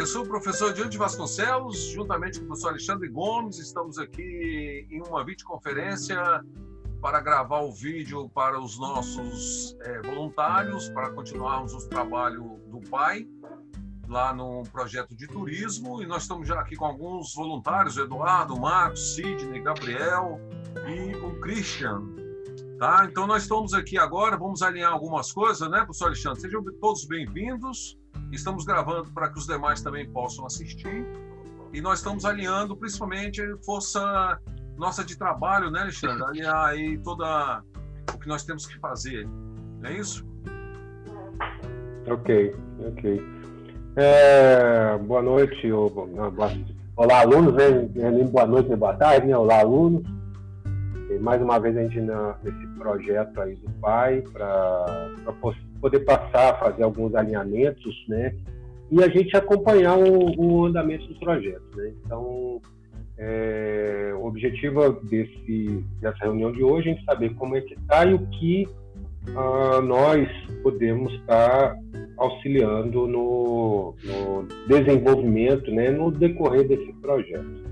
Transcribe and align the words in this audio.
eu 0.00 0.06
sou 0.06 0.22
o 0.22 0.26
professor 0.26 0.72
Diante 0.72 0.96
Vasconcelos, 0.96 1.78
juntamente 1.90 2.38
com 2.38 2.46
o 2.46 2.48
professor 2.48 2.70
Alexandre 2.70 3.06
Gomes, 3.10 3.58
estamos 3.58 3.98
aqui 3.98 4.86
em 4.90 5.02
uma 5.02 5.22
videoconferência 5.22 6.16
para 7.02 7.20
gravar 7.20 7.60
o 7.60 7.70
vídeo 7.70 8.26
para 8.30 8.58
os 8.58 8.78
nossos 8.78 9.76
é, 9.82 10.00
voluntários, 10.00 10.88
para 10.88 11.10
continuarmos 11.10 11.74
o 11.74 11.86
trabalho 11.86 12.62
do 12.68 12.80
pai 12.88 13.28
lá 14.08 14.32
no 14.32 14.62
projeto 14.72 15.14
de 15.14 15.26
turismo. 15.26 16.02
E 16.02 16.06
nós 16.06 16.22
estamos 16.22 16.48
já 16.48 16.58
aqui 16.58 16.76
com 16.76 16.86
alguns 16.86 17.34
voluntários, 17.34 17.98
Eduardo, 17.98 18.58
Marcos, 18.58 19.16
Sidney, 19.16 19.60
Gabriel 19.60 20.40
e 20.88 21.14
o 21.16 21.38
Christian. 21.42 22.04
Tá? 22.78 23.04
Então 23.04 23.26
nós 23.26 23.42
estamos 23.42 23.74
aqui 23.74 23.98
agora, 23.98 24.38
vamos 24.38 24.62
alinhar 24.62 24.94
algumas 24.94 25.30
coisas, 25.30 25.68
né, 25.68 25.80
professor 25.80 26.06
Alexandre? 26.06 26.40
Sejam 26.40 26.64
todos 26.80 27.04
bem-vindos. 27.04 27.99
Estamos 28.32 28.64
gravando 28.64 29.10
para 29.12 29.28
que 29.28 29.38
os 29.38 29.46
demais 29.46 29.82
também 29.82 30.08
possam 30.08 30.46
assistir. 30.46 31.04
E 31.72 31.80
nós 31.80 31.98
estamos 31.98 32.24
alinhando 32.24 32.76
principalmente 32.76 33.42
força 33.64 34.40
nossa 34.76 35.04
de 35.04 35.16
trabalho, 35.16 35.70
né, 35.70 35.80
Alexandre? 35.80 36.24
Alinhar 36.24 36.64
aí 36.64 36.98
toda 36.98 37.62
o 38.14 38.18
que 38.18 38.26
nós 38.26 38.44
temos 38.44 38.66
que 38.66 38.78
fazer. 38.78 39.28
É 39.84 39.92
isso? 39.92 40.26
Ok, 42.08 42.56
ok. 42.88 43.22
É, 43.96 44.96
boa 44.98 45.22
noite, 45.22 45.70
ou, 45.70 45.90
boa, 45.90 46.52
olá 46.96 47.20
alunos, 47.20 47.54
nem 47.54 48.26
boa 48.26 48.46
noite 48.46 48.74
boa 48.76 48.94
tarde, 48.94 49.26
né? 49.26 49.36
Olá 49.36 49.60
alunos. 49.60 50.02
E 51.10 51.18
mais 51.18 51.42
uma 51.42 51.58
vez 51.58 51.76
a 51.76 51.82
gente 51.82 52.00
na, 52.00 52.36
nesse 52.42 52.66
projeto 52.78 53.40
aí 53.40 53.56
do 53.56 53.70
pai 53.80 54.22
para 54.32 55.10
poder 55.80 56.00
passar, 56.00 56.58
fazer 56.58 56.82
alguns 56.82 57.14
alinhamentos, 57.14 58.04
né? 58.08 58.34
E 58.90 59.02
a 59.02 59.08
gente 59.08 59.36
acompanhar 59.36 59.96
o, 59.96 60.34
o 60.38 60.66
andamento 60.66 61.06
do 61.06 61.14
projeto, 61.18 61.62
né? 61.76 61.92
Então, 62.04 62.60
é, 63.16 64.12
o 64.16 64.24
objetivo 64.24 64.92
desse, 65.04 65.84
dessa 66.00 66.24
reunião 66.24 66.50
de 66.50 66.62
hoje 66.62 66.88
é 66.88 66.92
a 66.92 66.94
gente 66.94 67.04
saber 67.04 67.34
como 67.34 67.56
é 67.56 67.60
que 67.60 67.74
está 67.74 68.04
e 68.06 68.14
o 68.14 68.26
que 68.26 68.66
uh, 69.28 69.82
nós 69.82 70.26
podemos 70.62 71.12
estar 71.14 71.74
tá 71.74 71.76
auxiliando 72.16 73.06
no, 73.06 73.94
no, 74.02 74.46
desenvolvimento, 74.66 75.70
né, 75.70 75.90
no 75.90 76.10
decorrer 76.10 76.66
desse 76.66 76.92
projeto. 76.94 77.62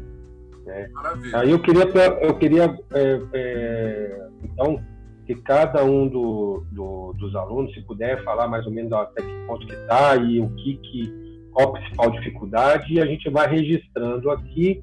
Né? 0.67 0.91
Aí 1.35 1.51
eu 1.51 1.59
queria, 1.59 1.85
eu 2.21 2.35
queria 2.35 2.79
é, 2.93 3.21
é, 3.33 4.29
então 4.45 4.81
que 5.29 5.35
cada 5.43 5.85
um 5.85 6.09
do, 6.09 6.65
do, 6.73 7.13
dos 7.13 7.37
alunos, 7.37 7.75
se 7.75 7.83
puder 7.83 8.25
falar 8.25 8.49
mais 8.49 8.65
ou 8.65 8.73
menos 8.73 8.91
até 8.93 9.21
que 9.21 9.47
ponto 9.47 9.67
que 9.67 9.75
está 9.75 10.17
e 10.17 10.41
o 10.41 10.49
que, 10.55 10.77
que 10.79 11.49
qual 11.53 11.69
a 11.69 11.73
principal 11.73 12.11
dificuldade, 12.13 12.95
e 12.95 12.99
a 12.99 13.05
gente 13.05 13.29
vai 13.29 13.47
registrando 13.47 14.31
aqui 14.31 14.83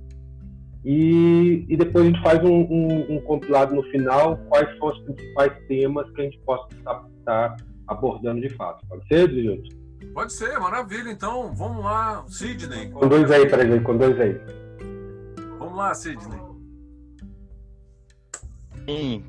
e, 0.84 1.66
e 1.68 1.76
depois 1.76 2.06
a 2.06 2.08
gente 2.08 2.22
faz 2.22 2.44
um, 2.44 2.62
um, 2.62 3.16
um, 3.16 3.22
compilado 3.22 3.73
no 3.73 3.82
final, 3.86 4.38
quais 4.50 4.78
são 4.78 4.90
os 4.90 5.00
principais 5.00 5.52
temas 5.68 6.08
que 6.12 6.22
a 6.22 6.23
gente 6.26 6.38
possa 6.46 6.68
estar, 6.76 7.08
estar 7.18 7.56
abordando 7.88 8.40
de 8.40 8.50
fato. 8.50 8.86
Pode 8.88 9.08
ser, 9.08 9.28
Edilson? 9.28 9.76
Pode 10.14 10.32
ser, 10.32 10.60
maravilha. 10.60 11.10
Então, 11.10 11.56
vamos 11.56 11.84
lá, 11.84 12.23
Sidney. 12.28 12.92
Com 12.92 13.08
dois 13.08 13.32
aí, 13.32 13.50
para 13.50 13.66
gente, 13.66 13.84
com 13.84 13.98
dois 13.98 14.20
aí. 14.20 14.40
Vamos 15.58 15.76
lá, 15.76 15.92
Sidney. 15.96 16.40
Sim, 18.88 19.23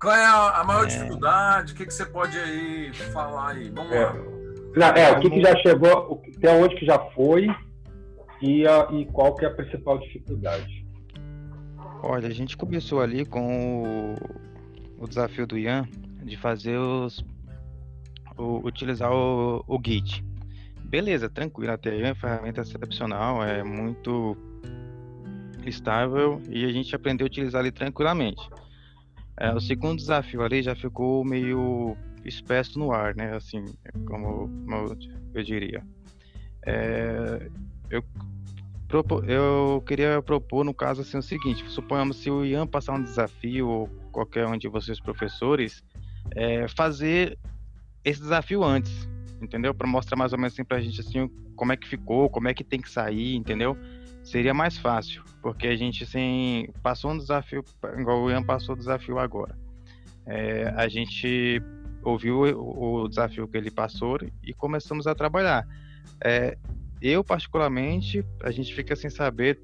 qual 0.00 0.14
é 0.14 0.24
a, 0.24 0.60
a 0.60 0.64
maior 0.64 0.84
é... 0.84 0.86
dificuldade? 0.86 1.72
O 1.72 1.76
que, 1.76 1.86
que 1.86 1.94
você 1.94 2.06
pode 2.06 2.36
aí 2.38 2.92
falar 3.12 3.50
aí? 3.50 3.70
Vamos 3.70 3.92
é. 3.92 4.04
lá. 4.76 4.98
é, 4.98 5.12
o 5.12 5.20
que, 5.20 5.30
que 5.30 5.42
já 5.42 5.54
chegou, 5.58 6.22
até 6.36 6.52
onde 6.54 6.76
que 6.76 6.86
já 6.86 6.98
foi 7.10 7.48
e, 8.40 8.66
a, 8.66 8.88
e 8.92 9.04
qual 9.06 9.34
que 9.34 9.44
é 9.44 9.48
a 9.48 9.54
principal 9.54 9.98
dificuldade? 9.98 10.86
Olha, 12.02 12.28
a 12.28 12.32
gente 12.32 12.56
começou 12.56 13.00
ali 13.02 13.26
com 13.26 14.16
o, 14.98 15.04
o 15.04 15.06
desafio 15.06 15.46
do 15.46 15.58
Ian 15.58 15.86
de 16.22 16.36
fazer 16.36 16.78
os. 16.78 17.24
O, 18.38 18.66
utilizar 18.66 19.12
o, 19.12 19.62
o 19.68 19.78
Git. 19.84 20.24
Beleza, 20.84 21.28
tranquilo, 21.28 21.72
até 21.72 21.90
aí 21.90 22.02
é 22.02 22.06
uma 22.06 22.14
ferramenta 22.14 22.62
excepcional, 22.62 23.44
é 23.44 23.62
muito 23.62 24.36
estável 25.66 26.40
e 26.48 26.64
a 26.64 26.72
gente 26.72 26.96
aprendeu 26.96 27.26
a 27.26 27.28
utilizar 27.28 27.60
ali 27.60 27.70
tranquilamente. 27.70 28.40
É, 29.40 29.54
o 29.54 29.60
segundo 29.60 29.96
desafio 29.96 30.42
ali 30.42 30.62
já 30.62 30.74
ficou 30.74 31.24
meio 31.24 31.96
espesso 32.26 32.78
no 32.78 32.92
ar, 32.92 33.16
né? 33.16 33.34
Assim, 33.34 33.64
como, 34.06 34.48
como 34.48 34.96
eu 35.34 35.42
diria. 35.42 35.82
É, 36.66 37.48
eu, 37.88 38.04
eu 39.26 39.82
queria 39.86 40.20
propor, 40.20 40.62
no 40.62 40.74
caso, 40.74 41.00
assim, 41.00 41.16
o 41.16 41.22
seguinte: 41.22 41.64
suponhamos 41.70 42.18
se 42.18 42.30
o 42.30 42.44
Ian 42.44 42.66
passar 42.66 42.92
um 42.92 43.02
desafio, 43.02 43.66
ou 43.66 43.88
qualquer 44.12 44.46
um 44.46 44.58
de 44.58 44.68
vocês, 44.68 45.00
professores, 45.00 45.82
é, 46.36 46.68
fazer 46.68 47.38
esse 48.04 48.20
desafio 48.20 48.62
antes, 48.62 49.08
entendeu? 49.40 49.72
Para 49.72 49.86
mostrar 49.86 50.18
mais 50.18 50.34
ou 50.34 50.38
menos 50.38 50.52
assim 50.52 50.64
pra 50.64 50.80
gente 50.80 51.00
assim 51.00 51.30
como 51.56 51.72
é 51.72 51.76
que 51.76 51.88
ficou, 51.88 52.28
como 52.28 52.48
é 52.48 52.54
que 52.54 52.64
tem 52.64 52.80
que 52.80 52.90
sair, 52.90 53.36
entendeu? 53.36 53.76
Seria 54.22 54.54
mais 54.54 54.76
fácil, 54.76 55.22
porque 55.42 55.66
a 55.66 55.76
gente 55.76 56.04
assim, 56.04 56.68
passou 56.82 57.12
um 57.12 57.18
desafio, 57.18 57.64
igual 57.98 58.22
o 58.22 58.30
Ian 58.30 58.42
passou 58.42 58.74
o 58.74 58.78
desafio 58.78 59.18
agora. 59.18 59.56
É, 60.26 60.72
a 60.76 60.88
gente 60.88 61.60
ouviu 62.02 62.42
o, 62.42 63.02
o, 63.02 63.08
desafio 63.08 63.48
que 63.48 63.56
ele 63.56 63.70
passou 63.70 64.18
e 64.42 64.52
começamos 64.54 65.06
a 65.06 65.14
trabalhar. 65.14 65.66
É, 66.22 66.56
eu, 67.00 67.24
particularmente, 67.24 68.24
a 68.42 68.50
gente 68.50 68.74
fica 68.74 68.94
sem 68.94 69.10
saber 69.10 69.60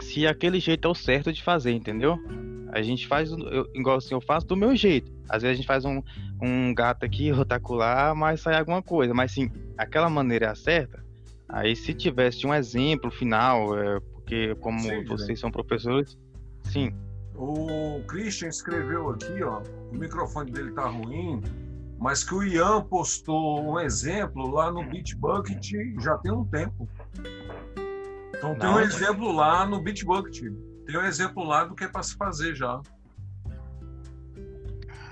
se 0.00 0.26
aquele 0.26 0.60
jeito 0.60 0.86
é 0.86 0.90
o 0.90 0.94
certo 0.94 1.32
de 1.32 1.42
fazer, 1.42 1.72
entendeu? 1.72 2.18
A 2.72 2.82
gente 2.82 3.06
faz, 3.06 3.30
eu, 3.32 3.66
igual 3.74 3.96
assim, 3.96 4.14
eu 4.14 4.20
faço 4.20 4.46
do 4.46 4.56
meu 4.56 4.76
jeito. 4.76 5.10
Às 5.28 5.42
vezes 5.42 5.54
a 5.54 5.56
gente 5.56 5.66
faz 5.66 5.84
um, 5.84 6.02
um 6.40 6.72
gato 6.74 7.04
aqui, 7.04 7.30
rotacular, 7.32 8.14
mas 8.14 8.40
sai 8.40 8.56
alguma 8.56 8.82
coisa. 8.82 9.12
Mas 9.12 9.32
sim, 9.32 9.50
aquela 9.76 10.08
maneira 10.08 10.46
é 10.46 10.48
a 10.50 10.54
certa, 10.54 11.04
Aí 11.52 11.74
se 11.74 11.92
tivesse 11.94 12.46
um 12.46 12.54
exemplo 12.54 13.10
final, 13.10 13.76
é, 13.76 14.00
porque 14.00 14.54
como 14.56 14.78
sim, 14.78 15.04
vocês 15.04 15.40
são 15.40 15.50
professores, 15.50 16.16
sim. 16.64 16.94
O 17.34 18.02
Christian 18.06 18.48
escreveu 18.48 19.10
aqui, 19.10 19.42
ó, 19.42 19.62
o 19.90 19.96
microfone 19.96 20.50
dele 20.50 20.72
tá 20.72 20.86
ruim, 20.86 21.42
mas 21.98 22.22
que 22.22 22.34
o 22.34 22.42
Ian 22.42 22.82
postou 22.82 23.72
um 23.72 23.80
exemplo 23.80 24.48
lá 24.48 24.70
no 24.70 24.84
Bitbucket 24.84 25.72
já 25.98 26.16
tem 26.18 26.30
um 26.30 26.44
tempo. 26.44 26.88
Então 28.36 28.54
tem 28.54 28.70
um 28.70 28.80
exemplo 28.80 29.32
lá 29.32 29.66
no 29.66 29.82
Bitbucket. 29.82 30.40
Tem 30.86 30.96
um 30.96 31.04
exemplo 31.04 31.44
lá 31.44 31.64
do 31.64 31.74
que 31.74 31.84
é 31.84 31.88
para 31.88 32.02
se 32.02 32.16
fazer 32.16 32.54
já. 32.54 32.80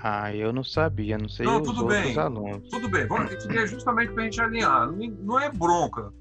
Ah, 0.01 0.33
eu 0.33 0.53
não 0.53 0.63
sabia, 0.63 1.17
não 1.17 1.27
sei 1.27 1.45
não, 1.45 1.61
tudo 1.61 1.85
bem, 1.85 2.17
alunos. 2.17 2.69
Tudo 2.69 2.87
bem, 2.87 3.05
isso 3.37 3.51
é 3.51 3.67
justamente 3.67 4.13
para 4.13 4.23
a 4.23 4.25
gente 4.25 4.41
alinhar. 4.41 4.89
Não 4.89 5.37
é 5.37 5.51
bronca 5.51 6.13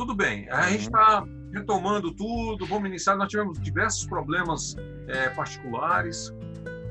tudo 0.00 0.14
bem. 0.14 0.48
A 0.48 0.70
gente 0.70 0.84
está 0.84 1.22
retomando 1.52 2.10
tudo, 2.14 2.64
vamos 2.64 2.88
iniciar. 2.88 3.16
Nós 3.16 3.28
tivemos 3.28 3.60
diversos 3.60 4.06
problemas 4.06 4.74
é, 5.06 5.28
particulares. 5.28 6.34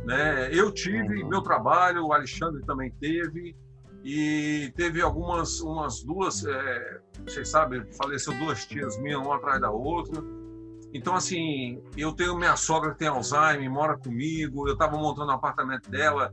Né? 0.06 0.54
Eu 0.54 0.72
tive, 0.72 1.24
meu 1.24 1.42
trabalho, 1.42 2.06
o 2.06 2.14
Alexandre 2.14 2.64
também 2.68 2.92
teve, 3.02 3.56
e 4.04 4.72
teve 4.76 5.02
algumas, 5.02 5.60
umas 5.60 6.04
duas, 6.04 6.46
é, 6.46 7.00
vocês 7.26 7.50
sabem, 7.50 7.84
faleceu 7.98 8.32
duas 8.38 8.68
tias 8.68 8.96
minhas, 9.02 9.20
uma 9.20 9.38
atrás 9.38 9.60
da 9.60 9.72
outra. 9.72 10.24
Então, 10.94 11.16
assim, 11.16 11.82
eu 11.98 12.14
tenho 12.14 12.38
minha 12.38 12.56
sogra 12.56 12.92
que 12.92 13.00
tem 13.00 13.08
Alzheimer, 13.08 13.72
mora 13.72 13.98
comigo, 13.98 14.68
eu 14.68 14.74
estava 14.74 14.96
montando 14.98 15.30
o 15.30 15.32
um 15.32 15.36
apartamento 15.36 15.90
dela. 15.90 16.32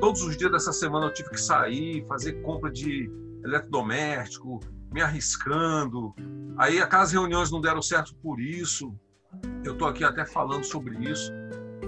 Todos 0.00 0.22
os 0.22 0.36
dias 0.36 0.50
dessa 0.50 0.72
semana 0.72 1.06
eu 1.06 1.14
tive 1.14 1.30
que 1.30 1.40
sair, 1.40 2.04
fazer 2.08 2.42
compra 2.42 2.72
de 2.72 3.08
eletrodoméstico, 3.44 4.58
me 4.92 5.00
arriscando. 5.00 6.14
Aí 6.56 6.80
aquelas 6.80 7.12
reuniões 7.12 7.50
não 7.50 7.60
deram 7.60 7.82
certo 7.82 8.14
por 8.16 8.40
isso. 8.40 8.94
Eu 9.64 9.72
estou 9.72 9.88
aqui 9.88 10.04
até 10.04 10.24
falando 10.24 10.64
sobre 10.64 10.96
isso. 11.10 11.32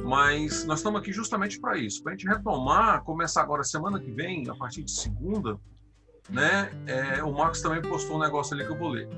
Mas 0.04 0.64
nós 0.64 0.78
estamos 0.78 1.00
aqui 1.00 1.12
justamente 1.12 1.60
para 1.60 1.76
isso, 1.76 2.02
para 2.02 2.12
a 2.12 2.16
gente 2.16 2.26
retomar, 2.26 3.02
começar 3.02 3.42
agora 3.42 3.62
semana 3.62 4.00
que 4.00 4.10
vem, 4.10 4.48
a 4.48 4.54
partir 4.54 4.82
de 4.82 4.90
segunda, 4.90 5.58
né? 6.28 6.70
É, 6.86 7.22
o 7.22 7.32
Marcos 7.32 7.60
também 7.60 7.82
postou 7.82 8.16
um 8.16 8.20
negócio 8.20 8.54
ali 8.54 8.64
que 8.64 8.72
eu 8.72 8.78
vou 8.78 8.88
ler. 8.88 9.08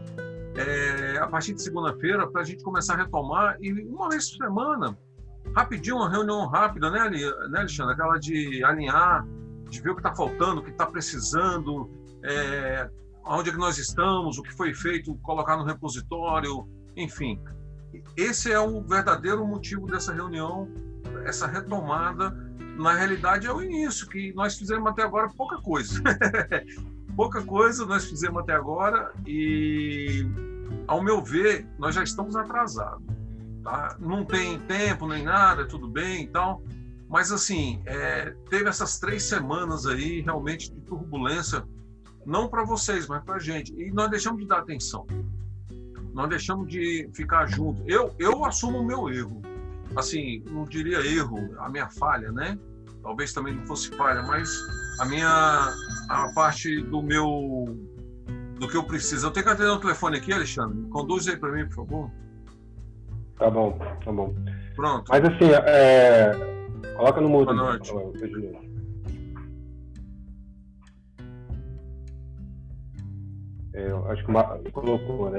É, 0.57 1.19
a 1.19 1.27
partir 1.27 1.55
de 1.55 1.63
segunda-feira, 1.63 2.27
para 2.27 2.43
a 2.43 2.45
gente 2.45 2.63
começar 2.63 2.95
a 2.95 2.97
retomar, 2.99 3.57
e 3.61 3.73
uma 3.85 4.09
vez 4.09 4.31
por 4.31 4.45
semana, 4.45 4.99
rapidinho, 5.55 5.97
uma 5.97 6.11
reunião 6.11 6.47
rápida, 6.47 6.91
né, 6.91 7.09
né 7.09 7.61
Alexandre? 7.61 7.95
Aquela 7.95 8.19
de 8.19 8.63
alinhar, 8.65 9.27
de 9.69 9.81
ver 9.81 9.91
o 9.91 9.95
que 9.95 10.01
está 10.01 10.15
faltando, 10.15 10.61
o 10.61 10.65
que 10.65 10.71
está 10.71 10.87
precisando, 10.87 11.91
é, 12.23 12.91
onde 13.25 13.51
é 13.51 13.53
que 13.53 13.59
nós 13.59 13.79
estamos, 13.79 14.39
o 14.39 14.43
que 14.43 14.53
foi 14.53 14.75
feito, 14.75 15.15
colocar 15.23 15.57
no 15.57 15.65
repositório, 15.65 16.67
enfim. 16.97 17.41
Esse 18.17 18.51
é 18.51 18.59
o 18.59 18.83
verdadeiro 18.83 19.47
motivo 19.47 19.87
dessa 19.87 20.13
reunião, 20.13 20.69
essa 21.25 21.47
retomada. 21.47 22.31
Na 22.77 22.95
realidade, 22.95 23.47
é 23.47 23.53
o 23.53 23.63
início, 23.63 24.09
que 24.09 24.33
nós 24.33 24.57
fizemos 24.57 24.87
até 24.91 25.03
agora 25.03 25.29
pouca 25.29 25.61
coisa. 25.61 26.03
pouca 27.15 27.43
coisa 27.43 27.85
nós 27.85 28.07
fizemos 28.07 28.43
até 28.43 28.55
agora 28.55 29.13
e, 29.27 30.27
ao 30.87 31.03
meu 31.03 31.23
ver, 31.23 31.67
nós 31.79 31.95
já 31.95 32.03
estamos 32.03 32.35
atrasados. 32.35 33.05
Tá? 33.63 33.97
Não 34.01 34.25
tem 34.25 34.59
tempo 34.61 35.07
nem 35.07 35.23
nada, 35.23 35.67
tudo 35.67 35.87
bem 35.87 36.25
e 36.25 36.27
tal. 36.29 36.63
Mas, 37.09 37.31
assim, 37.31 37.83
é, 37.85 38.35
teve 38.49 38.69
essas 38.69 38.99
três 38.99 39.25
semanas 39.25 39.87
aí 39.87 40.23
realmente 40.23 40.73
de 40.73 40.81
turbulência, 40.81 41.63
não 42.25 42.49
para 42.49 42.65
vocês, 42.65 43.07
mas 43.07 43.23
para 43.25 43.37
a 43.37 43.39
gente. 43.39 43.75
E 43.75 43.91
nós 43.91 44.11
deixamos 44.11 44.41
de 44.41 44.49
dar 44.49 44.59
atenção. 44.59 45.07
Nós 46.13 46.29
deixamos 46.29 46.69
de 46.69 47.09
ficar 47.15 47.47
junto. 47.47 47.83
Eu, 47.87 48.15
eu 48.19 48.45
assumo 48.45 48.79
o 48.79 48.85
meu 48.85 49.09
erro. 49.09 49.41
Assim, 49.97 50.43
não 50.51 50.65
diria 50.65 50.99
erro, 50.99 51.39
a 51.59 51.69
minha 51.69 51.89
falha, 51.89 52.31
né? 52.33 52.59
Talvez 53.03 53.33
também 53.33 53.55
não 53.55 53.67
fosse 53.67 53.91
falha, 53.97 54.23
mas 54.23 54.49
a 55.01 55.05
minha 55.05 55.75
a 56.09 56.33
parte 56.35 56.81
do 56.83 57.03
meu 57.03 57.65
do 58.59 58.69
que 58.69 58.77
eu 58.77 58.85
preciso. 58.85 59.27
Eu 59.27 59.31
tenho 59.33 59.45
que 59.45 59.53
atender 59.53 59.71
o 59.71 59.81
telefone 59.81 60.19
aqui, 60.19 60.33
Alexandre. 60.33 60.81
Conduz 60.89 61.27
aí 61.29 61.37
para 61.37 61.51
mim, 61.51 61.67
por 61.67 61.75
favor. 61.75 62.11
Tá 63.39 63.51
bom, 63.51 63.77
tá 64.05 64.13
bom. 64.13 64.35
Pronto. 64.77 65.09
Mas 65.11 65.25
assim, 65.25 65.51
é... 65.67 66.33
coloca 66.97 67.21
no 67.21 67.29
mudo. 67.29 67.47
Boa 67.47 67.57
noite. 67.57 67.93
É, 73.75 73.91
acho 74.11 74.25
que 74.25 74.31
o 74.31 74.73
colocou, 74.73 75.31
né? 75.31 75.39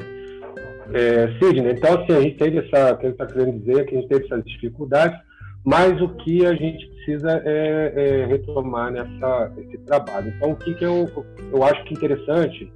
É, 0.94 1.28
Sidney, 1.40 1.74
então 1.74 2.02
assim, 2.02 2.14
a 2.14 2.22
gente 2.22 2.38
teve 2.38 2.58
essa, 2.58 2.96
que 2.98 3.08
está 3.08 3.26
querendo 3.26 3.60
dizer 3.60 3.82
é 3.82 3.84
que 3.86 3.96
a 3.96 4.00
gente 4.00 4.10
teve 4.10 4.26
essas 4.26 4.44
dificuldades, 4.44 5.18
mas 5.64 6.02
o 6.02 6.10
que 6.16 6.46
a 6.46 6.54
gente 6.54 6.86
precisa 6.88 7.42
é, 7.46 7.94
é 7.96 8.26
retomar 8.26 8.92
nessa, 8.92 9.52
esse 9.58 9.78
trabalho. 9.80 10.34
Então, 10.36 10.52
o 10.52 10.56
que, 10.56 10.74
que 10.74 10.84
eu, 10.84 11.10
eu 11.52 11.64
acho 11.64 11.84
que 11.86 11.94
é 11.94 11.98
interessante 11.98 12.74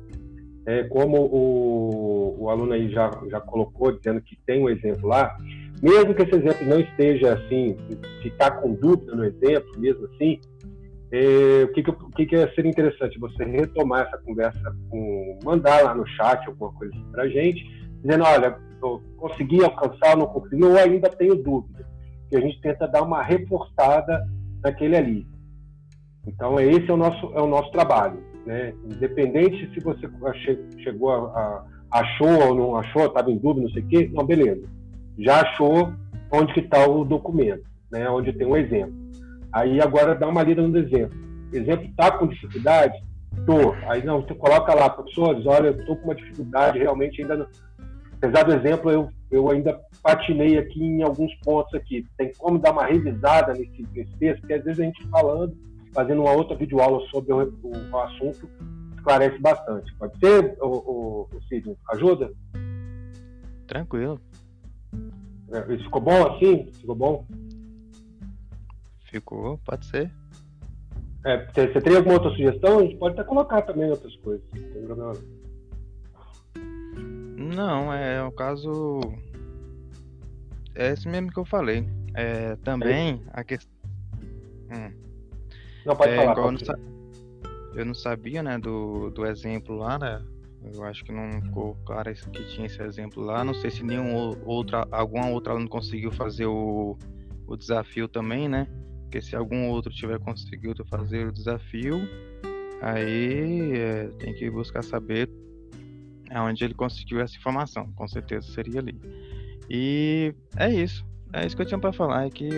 é 0.66 0.84
como 0.84 1.18
o, 1.18 2.36
o 2.40 2.50
aluno 2.50 2.74
aí 2.74 2.90
já, 2.92 3.10
já 3.30 3.40
colocou, 3.40 3.92
dizendo 3.92 4.22
que 4.22 4.38
tem 4.46 4.62
um 4.62 4.70
exemplo 4.70 5.08
lá, 5.08 5.36
mesmo 5.82 6.14
que 6.14 6.24
esse 6.24 6.36
exemplo 6.36 6.66
não 6.68 6.80
esteja 6.80 7.34
assim, 7.34 7.78
ficar 8.22 8.52
com 8.52 8.74
dúvida 8.74 9.16
no 9.16 9.24
exemplo, 9.24 9.70
mesmo 9.78 10.06
assim, 10.06 10.40
é, 11.12 11.64
o 11.64 11.72
que, 11.72 11.84
que, 11.84 11.90
o 11.90 12.12
que, 12.12 12.26
que 12.26 12.36
é 12.36 12.48
ser 12.54 12.66
interessante? 12.66 13.20
Você 13.20 13.44
retomar 13.46 14.08
essa 14.08 14.18
conversa, 14.18 14.76
com, 14.90 15.40
mandar 15.44 15.84
lá 15.84 15.96
no 15.96 16.06
chat 16.06 16.46
alguma 16.48 16.72
coisa 16.74 16.94
para 17.12 17.24
a 17.24 17.30
gente, 17.30 17.64
dizendo: 18.04 18.24
olha, 18.24 18.58
eu 18.82 19.02
consegui 19.18 19.64
alcançar, 19.64 20.18
não 20.18 20.28
consegui, 20.28 20.64
ou 20.64 20.78
ainda 20.78 21.10
tenho 21.10 21.36
dúvida. 21.36 21.88
Que 22.30 22.36
a 22.36 22.42
gente 22.42 22.60
tenta 22.62 22.88
dar 22.88 23.04
uma 23.04 23.24
reforçada 23.24 24.28
naquele 24.62 24.98
ali. 24.98 25.28
Então, 26.26 26.60
esse 26.60 26.90
é 26.90 26.94
o 26.94 26.98
nosso, 26.98 27.32
é 27.34 27.42
o 27.42 27.48
nosso 27.48 27.72
trabalho. 27.72 28.22
Né? 28.46 28.74
Independente 28.84 29.74
se 29.74 29.80
você 29.80 30.10
chegou 30.84 31.12
a, 31.12 31.40
a 31.40 31.66
achou 31.90 32.48
ou 32.48 32.56
não 32.56 32.76
achou, 32.76 33.06
estava 33.06 33.32
em 33.32 33.38
dúvida, 33.38 33.66
não 33.66 33.74
sei 33.74 33.82
o 33.82 33.88
quê, 33.88 34.10
não, 34.14 34.26
beleza. 34.26 34.68
Já 35.18 35.42
achou 35.42 35.94
onde 36.32 36.54
que 36.54 36.60
está 36.60 36.86
o 36.86 37.06
documento, 37.06 37.64
né? 37.92 38.10
onde 38.10 38.34
tem 38.34 38.46
um 38.46 38.58
exemplo. 38.58 39.07
Aí 39.58 39.82
agora 39.82 40.14
dá 40.14 40.28
uma 40.28 40.44
lida 40.44 40.62
no 40.62 40.78
exemplo. 40.78 41.18
Exemplo 41.52 41.86
está 41.86 42.12
com 42.12 42.28
dificuldade? 42.28 42.94
Tô. 43.44 43.74
Aí 43.90 44.06
não, 44.06 44.22
você 44.22 44.36
coloca 44.36 44.72
lá, 44.76 44.88
professores, 44.88 45.48
olha, 45.48 45.70
estou 45.70 45.96
com 45.96 46.06
uma 46.06 46.16
dificuldade, 46.16 46.78
realmente 46.78 47.22
ainda 47.22 47.38
não, 47.38 47.48
apesar 48.18 48.44
do 48.44 48.54
exemplo, 48.54 48.92
eu, 48.92 49.10
eu 49.32 49.50
ainda 49.50 49.80
patinei 50.04 50.60
aqui 50.60 50.84
em 50.84 51.02
alguns 51.02 51.34
pontos 51.44 51.74
aqui. 51.74 52.06
Tem 52.18 52.32
como 52.38 52.60
dar 52.60 52.72
uma 52.72 52.86
revisada 52.86 53.54
nesse, 53.54 53.88
nesse 53.96 54.16
texto, 54.18 54.42
porque 54.42 54.54
às 54.54 54.64
vezes 54.64 54.80
a 54.80 54.84
gente 54.84 55.08
falando, 55.08 55.58
fazendo 55.92 56.22
uma 56.22 56.34
outra 56.34 56.56
videoaula 56.56 57.04
sobre 57.10 57.34
o, 57.34 57.42
o, 57.64 57.72
o 57.92 57.98
assunto, 58.00 58.48
esclarece 58.96 59.40
bastante. 59.40 59.92
Pode 59.96 60.20
ser, 60.20 60.56
o, 60.62 60.68
o, 60.68 61.30
o 61.34 61.42
Sidney? 61.50 61.76
Ajuda? 61.90 62.32
Tranquilo. 63.66 64.22
É, 65.52 65.74
isso 65.74 65.86
ficou 65.86 66.02
bom 66.02 66.28
assim? 66.28 66.70
Ficou 66.74 66.96
bom? 66.96 67.26
Ficou, 69.10 69.58
pode 69.60 69.86
ser. 69.86 70.12
É, 71.26 71.46
você, 71.46 71.68
você 71.68 71.82
tem 71.82 71.96
alguma 71.96 72.16
outra 72.16 72.30
sugestão? 72.32 72.80
A 72.80 72.82
gente 72.84 72.98
pode 72.98 73.14
até 73.16 73.24
colocar 73.28 73.62
também 73.64 73.90
outras 73.90 74.16
coisas. 74.18 74.46
Não 74.54 74.62
tem 74.62 74.84
problema. 74.86 75.14
Não, 77.56 77.94
é 77.94 78.24
o 78.24 78.32
caso. 78.32 79.00
É 80.76 80.92
esse 80.92 81.08
mesmo 81.08 81.32
que 81.32 81.40
eu 81.40 81.46
falei. 81.46 81.88
É, 82.14 82.56
também 82.58 83.22
é 83.28 83.40
a 83.40 83.44
questão. 83.44 83.72
Hum. 84.72 84.92
Não, 85.86 85.96
pode 85.96 86.12
é, 86.12 86.16
falar. 86.16 86.38
Eu 86.38 86.52
não, 86.52 86.60
sa... 86.60 86.80
eu 87.76 87.86
não 87.86 87.94
sabia, 87.94 88.44
né, 88.44 88.58
do, 88.58 89.10
do 89.10 89.26
exemplo 89.26 89.76
lá, 89.76 89.98
né? 89.98 90.24
Eu 90.74 90.84
acho 90.84 91.04
que 91.06 91.12
não 91.12 91.42
ficou 91.42 91.78
claro 91.86 92.14
que 92.14 92.46
tinha 92.46 92.66
esse 92.66 92.82
exemplo 92.82 93.24
lá. 93.24 93.44
Não 93.44 93.54
sei 93.54 93.70
se 93.70 93.84
nenhum 93.84 94.36
outro, 94.46 94.78
alguma 94.92 95.30
outra 95.30 95.54
aluno 95.54 95.70
conseguiu 95.70 96.12
fazer 96.12 96.46
o, 96.46 96.98
o 97.48 97.56
desafio 97.56 98.08
também, 98.08 98.50
né? 98.50 98.68
Porque 99.08 99.22
se 99.22 99.36
algum 99.36 99.70
outro 99.70 99.92
tiver 99.92 100.20
conseguido 100.20 100.84
fazer 100.86 101.28
o 101.28 101.32
desafio, 101.32 101.98
aí 102.82 103.72
é, 103.74 104.08
tem 104.20 104.34
que 104.34 104.50
buscar 104.50 104.84
saber 104.84 105.30
é 106.30 106.42
onde 106.42 106.62
ele 106.64 106.74
conseguiu 106.74 107.22
essa 107.22 107.38
informação, 107.38 107.90
com 107.94 108.06
certeza 108.06 108.52
seria 108.52 108.82
ali. 108.82 109.00
E 109.70 110.34
é 110.58 110.70
isso. 110.70 111.06
É 111.34 111.46
isso 111.46 111.56
que 111.56 111.62
eu 111.62 111.66
tinha 111.66 111.80
para 111.80 111.94
falar, 111.94 112.26
é 112.26 112.30
que 112.30 112.50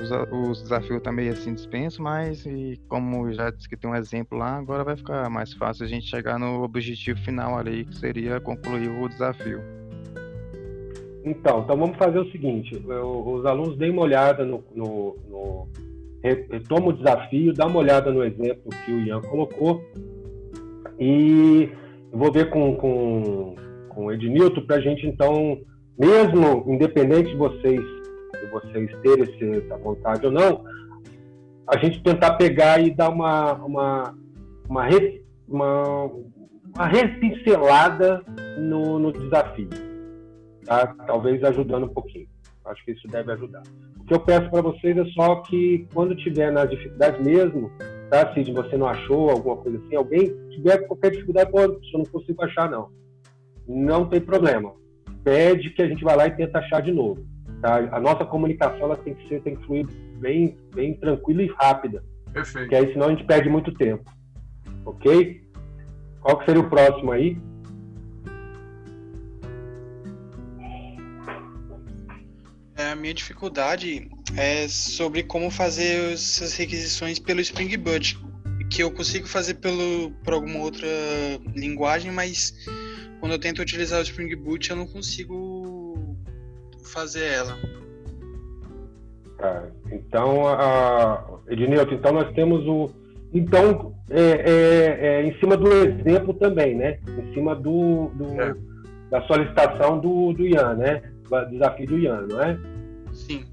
os, 0.00 0.10
os 0.32 0.62
desafios 0.62 1.02
também 1.02 1.28
assim 1.28 1.54
dispenso, 1.54 2.02
mas 2.02 2.44
e 2.46 2.80
como 2.88 3.30
já 3.32 3.50
disse 3.50 3.68
que 3.68 3.76
tem 3.76 3.90
um 3.90 3.94
exemplo 3.94 4.38
lá, 4.38 4.56
agora 4.56 4.84
vai 4.84 4.96
ficar 4.96 5.28
mais 5.28 5.52
fácil 5.52 5.84
a 5.84 5.88
gente 5.88 6.06
chegar 6.06 6.38
no 6.38 6.62
objetivo 6.62 7.18
final 7.20 7.58
ali, 7.58 7.84
que 7.84 7.96
seria 7.96 8.40
concluir 8.40 8.88
o 8.88 9.08
desafio. 9.08 9.60
Então, 11.24 11.60
então 11.60 11.76
vamos 11.76 11.98
fazer 11.98 12.18
o 12.18 12.30
seguinte, 12.30 12.82
eu, 12.88 13.26
os 13.26 13.44
alunos 13.44 13.76
deem 13.76 13.90
uma 13.90 14.02
olhada 14.02 14.44
no, 14.44 14.64
no, 14.74 15.16
no 15.28 15.68
retoma 16.22 16.88
o 16.88 16.92
desafio, 16.92 17.54
dá 17.54 17.66
uma 17.66 17.78
olhada 17.78 18.10
no 18.12 18.22
exemplo 18.22 18.70
que 18.84 18.92
o 18.92 19.00
Ian 19.00 19.20
colocou 19.22 19.82
e 20.98 21.70
vou 22.12 22.30
ver 22.30 22.50
com, 22.50 22.76
com, 22.76 23.54
com 23.88 24.06
o 24.06 24.12
Ednilton 24.12 24.60
para 24.62 24.76
a 24.76 24.80
gente, 24.80 25.06
então, 25.06 25.58
mesmo 25.98 26.64
independente 26.66 27.30
de 27.30 27.36
vocês, 27.36 27.80
de 27.80 28.50
vocês 28.50 28.90
terem 29.02 29.56
essa 29.56 29.78
vontade 29.78 30.26
ou 30.26 30.32
não, 30.32 30.64
a 31.66 31.78
gente 31.78 32.02
tentar 32.02 32.34
pegar 32.34 32.80
e 32.80 32.90
dar 32.94 33.08
uma, 33.08 33.54
uma, 33.54 34.14
uma, 34.68 34.88
uma, 35.48 36.04
uma 36.74 36.86
repincelada 36.86 38.22
no, 38.58 38.98
no 38.98 39.12
desafio. 39.12 39.68
Tá? 40.66 40.86
Talvez 41.06 41.42
ajudando 41.44 41.84
um 41.84 41.94
pouquinho. 41.94 42.28
Acho 42.64 42.84
que 42.84 42.92
isso 42.92 43.06
deve 43.08 43.32
ajudar. 43.32 43.62
O 44.10 44.12
que 44.12 44.14
eu 44.14 44.20
peço 44.20 44.50
para 44.50 44.62
vocês 44.62 44.96
é 44.96 45.04
só 45.12 45.36
que, 45.36 45.86
quando 45.94 46.16
tiver 46.16 46.50
nas 46.50 46.68
dificuldades 46.68 47.24
mesmo, 47.24 47.70
tá? 48.10 48.34
Se 48.34 48.42
você 48.52 48.76
não 48.76 48.88
achou 48.88 49.30
alguma 49.30 49.56
coisa 49.58 49.78
assim, 49.78 49.94
alguém 49.94 50.34
tiver 50.50 50.78
qualquer 50.78 51.12
dificuldade, 51.12 51.52
pode, 51.52 51.74
eu 51.92 51.98
não 51.98 52.04
consigo 52.06 52.42
achar, 52.42 52.68
não. 52.68 52.88
Não 53.68 54.08
tem 54.08 54.20
problema. 54.20 54.72
Pede 55.22 55.70
que 55.70 55.80
a 55.80 55.86
gente 55.86 56.02
vá 56.02 56.16
lá 56.16 56.26
e 56.26 56.32
tenta 56.32 56.58
achar 56.58 56.82
de 56.82 56.90
novo. 56.90 57.24
Tá? 57.62 57.88
A 57.92 58.00
nossa 58.00 58.24
comunicação 58.24 58.86
ela 58.86 58.96
tem 58.96 59.14
que 59.14 59.28
ser, 59.28 59.42
tem 59.42 59.54
que 59.54 59.64
fluir 59.64 59.86
bem, 60.18 60.56
bem 60.74 60.94
tranquila 60.94 61.44
e 61.44 61.46
rápida. 61.46 62.02
Perfeito. 62.32 62.68
Porque 62.68 62.74
aí 62.74 62.92
senão 62.92 63.06
a 63.06 63.10
gente 63.10 63.24
perde 63.24 63.48
muito 63.48 63.72
tempo. 63.74 64.10
Ok? 64.86 65.40
Qual 66.20 66.36
que 66.36 66.46
seria 66.46 66.62
o 66.62 66.68
próximo 66.68 67.12
aí? 67.12 67.38
Minha 73.00 73.14
dificuldade 73.14 74.08
é 74.36 74.68
sobre 74.68 75.22
como 75.22 75.50
fazer 75.50 76.12
essas 76.12 76.54
requisições 76.54 77.18
pelo 77.18 77.40
Spring 77.40 77.76
Boot, 77.76 78.18
que 78.70 78.82
eu 78.82 78.90
consigo 78.90 79.26
fazer 79.26 79.54
pelo, 79.54 80.10
por 80.22 80.34
alguma 80.34 80.60
outra 80.60 80.86
linguagem, 81.56 82.12
mas 82.12 82.54
quando 83.18 83.32
eu 83.32 83.38
tento 83.38 83.60
utilizar 83.60 83.98
o 83.98 84.02
Spring 84.02 84.34
Boot 84.36 84.70
eu 84.70 84.76
não 84.76 84.86
consigo 84.86 86.16
fazer 86.92 87.24
ela. 87.24 87.58
Tá, 89.38 89.68
então, 89.90 90.46
a, 90.46 91.40
Ednilton, 91.48 91.94
então 91.94 92.12
nós 92.12 92.32
temos 92.34 92.66
o. 92.66 92.90
Então, 93.32 93.94
é, 94.10 94.20
é, 94.20 95.06
é, 95.06 95.26
em 95.26 95.38
cima 95.38 95.56
do 95.56 95.72
exemplo 95.72 96.34
também, 96.34 96.76
né? 96.76 96.98
Em 97.06 97.32
cima 97.32 97.54
do, 97.54 98.10
do 98.14 98.40
é. 98.40 98.54
da 99.08 99.22
solicitação 99.22 99.98
do, 99.98 100.32
do 100.32 100.46
Ian, 100.46 100.74
né? 100.74 101.02
desafio 101.50 101.86
do 101.86 101.98
Ian, 101.98 102.26
não 102.28 102.42
é? 102.42 102.58
Sim. 103.26 103.46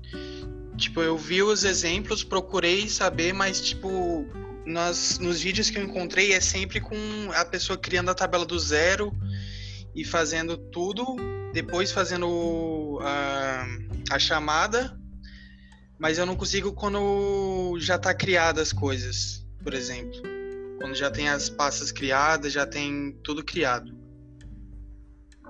Tipo, 0.76 1.02
eu 1.02 1.18
vi 1.18 1.42
os 1.42 1.64
exemplos, 1.64 2.24
procurei 2.24 2.88
saber, 2.88 3.34
mas, 3.34 3.60
tipo, 3.60 4.26
nas, 4.66 5.18
nos 5.18 5.42
vídeos 5.42 5.70
que 5.70 5.80
eu 5.80 5.84
encontrei 5.84 6.34
é 6.34 6.40
sempre 6.40 6.80
com 6.80 6.96
a 7.34 7.46
pessoa 7.46 7.78
criando 7.78 8.10
a 8.10 8.14
tabela 8.14 8.46
do 8.46 8.60
zero 8.60 9.12
e 9.96 10.06
fazendo 10.06 10.58
tudo, 10.58 11.16
depois 11.54 11.92
fazendo 11.92 13.00
a, 13.02 13.66
a 14.12 14.20
chamada, 14.20 15.00
mas 15.98 16.20
eu 16.20 16.26
não 16.26 16.36
consigo 16.36 16.74
quando 16.74 17.76
já 17.80 17.98
tá 17.98 18.14
criada 18.14 18.62
as 18.62 18.72
coisas, 18.72 19.44
por 19.64 19.74
exemplo. 19.74 20.22
Quando 20.80 20.94
já 20.94 21.10
tem 21.10 21.28
as 21.28 21.50
pastas 21.50 21.92
criadas, 21.92 22.54
já 22.54 22.68
tem 22.68 23.18
tudo 23.24 23.44
criado. 23.44 23.98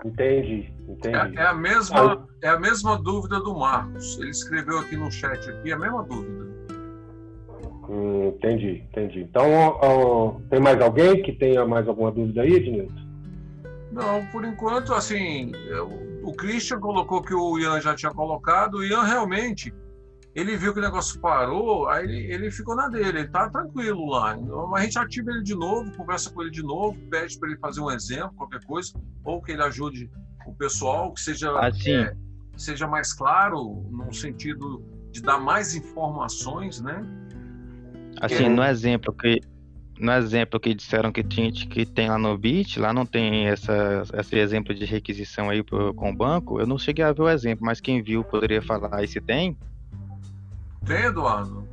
Entendi, 0.07 0.73
entendi. 0.87 1.37
É, 1.37 1.41
é 1.41 1.45
a 1.47 1.53
mesma, 1.53 2.27
é 2.41 2.47
a 2.47 2.59
mesma 2.59 2.97
dúvida 2.97 3.39
do 3.39 3.53
Marcos. 3.53 4.17
Ele 4.19 4.29
escreveu 4.29 4.79
aqui 4.79 4.95
no 4.95 5.11
chat 5.11 5.49
aqui 5.49 5.71
a 5.71 5.77
mesma 5.77 6.03
dúvida. 6.03 6.47
Hum, 7.89 8.33
entendi, 8.35 8.83
entendi. 8.89 9.21
Então, 9.21 9.45
ó, 9.53 10.39
tem 10.49 10.59
mais 10.59 10.81
alguém 10.81 11.21
que 11.21 11.33
tenha 11.33 11.65
mais 11.65 11.87
alguma 11.87 12.11
dúvida 12.11 12.41
aí, 12.41 12.53
Ednilson? 12.53 13.07
Não, 13.91 14.25
por 14.27 14.43
enquanto, 14.45 14.93
assim, 14.93 15.51
o 16.23 16.33
Christian 16.33 16.79
colocou 16.79 17.21
que 17.21 17.33
o 17.33 17.57
Ian 17.57 17.79
já 17.81 17.95
tinha 17.95 18.13
colocado. 18.13 18.75
O 18.75 18.83
Ian 18.83 19.03
realmente, 19.03 19.73
ele 20.37 20.55
viu 20.55 20.71
que 20.71 20.77
o 20.77 20.83
negócio 20.83 21.19
parou, 21.19 21.89
aí 21.89 22.03
ele, 22.03 22.31
ele 22.31 22.51
ficou 22.51 22.75
na 22.75 22.87
dele, 22.87 23.21
ele 23.21 23.27
tá 23.27 23.49
tranquilo 23.49 24.05
lá. 24.05 24.37
Então, 24.37 24.75
a 24.75 24.81
gente 24.81 24.99
ativa 24.99 25.31
ele 25.31 25.41
de 25.41 25.55
novo, 25.55 25.91
conversa 25.97 26.29
com 26.29 26.43
ele 26.43 26.51
de 26.51 26.61
novo, 26.61 26.95
pede 27.09 27.39
para 27.39 27.49
ele 27.49 27.57
fazer 27.57 27.81
um 27.81 27.89
exemplo, 27.89 28.33
qualquer 28.35 28.63
coisa, 28.63 28.93
ou 29.23 29.41
que 29.41 29.53
ele 29.53 29.63
ajude 29.63 30.07
o 30.45 30.53
pessoal, 30.53 31.11
que 31.11 31.21
seja, 31.21 31.59
assim. 31.59 31.91
é, 31.91 32.15
seja 32.55 32.87
mais 32.87 33.13
claro, 33.13 33.83
no 33.89 34.13
sentido 34.13 34.85
de 35.11 35.23
dar 35.23 35.39
mais 35.39 35.73
informações, 35.73 36.81
né? 36.81 37.03
Assim, 38.21 38.45
é. 38.45 38.49
no 38.49 38.63
exemplo 38.63 39.11
que 39.11 39.41
no 39.99 40.11
exemplo 40.11 40.59
que 40.59 40.75
disseram 40.75 41.11
que, 41.11 41.23
tinha, 41.23 41.51
que 41.51 41.83
tem 41.83 42.07
lá 42.07 42.19
no 42.19 42.37
BIT, 42.37 42.79
lá 42.79 42.93
não 42.93 43.07
tem 43.07 43.47
essa, 43.47 44.03
esse 44.13 44.37
exemplo 44.37 44.71
de 44.75 44.85
requisição 44.85 45.49
aí 45.49 45.63
pro, 45.63 45.91
com 45.95 46.11
o 46.11 46.15
banco. 46.15 46.59
Eu 46.59 46.67
não 46.67 46.77
cheguei 46.77 47.03
a 47.03 47.11
ver 47.11 47.23
o 47.23 47.29
exemplo, 47.29 47.65
mas 47.65 47.81
quem 47.81 48.03
viu 48.03 48.23
poderia 48.23 48.61
falar 48.61 48.93
aí 48.93 49.07
se 49.07 49.19
tem. 49.19 49.57
Tem, 50.87 51.05
Eduardo? 51.05 51.67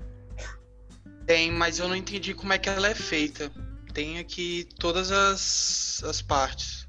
Tem, 1.27 1.53
mas 1.53 1.79
eu 1.79 1.89
não 1.89 1.97
entendi 1.97 2.35
como 2.35 2.53
é 2.53 2.59
que 2.59 2.69
ela 2.69 2.89
é 2.89 2.95
feita. 2.95 3.51
Tem 3.93 4.19
aqui 4.19 4.69
todas 4.79 5.11
as, 5.11 6.03
as 6.05 6.21
partes. 6.21 6.87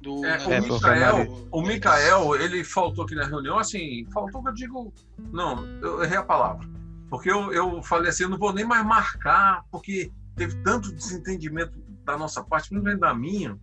Do, 0.00 0.24
é, 0.24 0.38
o, 0.46 0.52
é, 0.52 0.60
Mikael, 0.62 1.48
o 1.52 1.62
Mikael, 1.62 2.34
ele 2.36 2.64
faltou 2.64 3.04
aqui 3.04 3.14
na 3.14 3.26
reunião, 3.26 3.58
assim, 3.58 4.06
faltou 4.12 4.42
que 4.42 4.48
eu 4.48 4.54
digo. 4.54 4.94
Não, 5.30 5.66
eu 5.82 6.02
errei 6.02 6.16
a 6.16 6.22
palavra 6.22 6.66
porque 7.10 7.30
eu, 7.30 7.52
eu 7.52 7.82
falei 7.82 8.08
assim, 8.08 8.22
eu 8.22 8.28
não 8.28 8.38
vou 8.38 8.52
nem 8.52 8.64
mais 8.64 8.86
marcar, 8.86 9.64
porque 9.70 10.12
teve 10.36 10.54
tanto 10.62 10.94
desentendimento 10.94 11.76
da 12.04 12.16
nossa 12.16 12.42
parte, 12.42 12.68
principalmente 12.68 13.00
da 13.00 13.12
minha, 13.12 13.58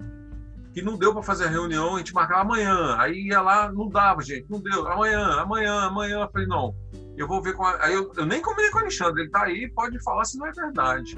que 0.77 0.83
não 0.83 0.95
deu 0.95 1.11
para 1.11 1.23
fazer 1.23 1.45
a 1.45 1.49
reunião, 1.49 1.95
a 1.95 1.97
gente 1.97 2.13
marcava 2.13 2.41
amanhã. 2.41 2.95
Aí 2.99 3.29
ia 3.29 3.41
lá, 3.41 3.71
não 3.71 3.89
dava, 3.89 4.21
gente, 4.21 4.45
não 4.47 4.61
deu. 4.61 4.87
Amanhã, 4.87 5.25
amanhã, 5.41 5.73
amanhã. 5.79 6.19
Eu 6.19 6.29
falei, 6.29 6.45
não, 6.45 6.75
eu 7.17 7.27
vou 7.27 7.41
ver 7.41 7.53
com 7.53 7.65
a... 7.65 7.83
Aí 7.83 7.95
eu, 7.95 8.11
eu 8.15 8.27
nem 8.27 8.43
combinei 8.43 8.69
com 8.69 8.77
o 8.77 8.81
Alexandre, 8.81 9.23
ele 9.23 9.31
tá 9.31 9.41
aí, 9.41 9.67
pode 9.71 9.99
falar 10.03 10.23
se 10.25 10.37
não 10.37 10.45
é 10.45 10.51
verdade. 10.51 11.17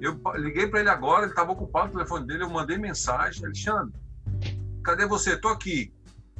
Eu 0.00 0.16
liguei 0.36 0.68
para 0.68 0.78
ele 0.78 0.90
agora, 0.90 1.22
ele 1.22 1.32
estava 1.32 1.50
ocupado 1.50 1.88
o 1.88 1.92
telefone 1.94 2.24
dele, 2.24 2.44
eu 2.44 2.50
mandei 2.50 2.78
mensagem, 2.78 3.44
Alexandre, 3.44 3.92
cadê 4.84 5.04
você? 5.06 5.36
Tô 5.36 5.48
aqui. 5.48 5.92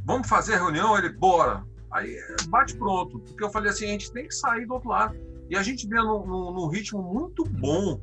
Vamos 0.05 0.29
fazer 0.29 0.55
a 0.55 0.59
reunião? 0.59 0.97
Ele, 0.97 1.09
bora. 1.09 1.65
Aí 1.91 2.17
bate 2.47 2.77
pronto, 2.77 3.19
porque 3.19 3.43
eu 3.43 3.51
falei 3.51 3.71
assim, 3.71 3.87
a 3.87 3.89
gente 3.89 4.13
tem 4.13 4.29
que 4.29 4.35
sair 4.35 4.65
do 4.65 4.75
outro 4.75 4.91
lado. 4.91 5.17
E 5.49 5.57
a 5.57 5.63
gente 5.65 5.89
vê 5.89 5.97
num, 5.97 6.25
num 6.25 6.69
ritmo 6.69 7.03
muito 7.03 7.43
bom, 7.45 8.01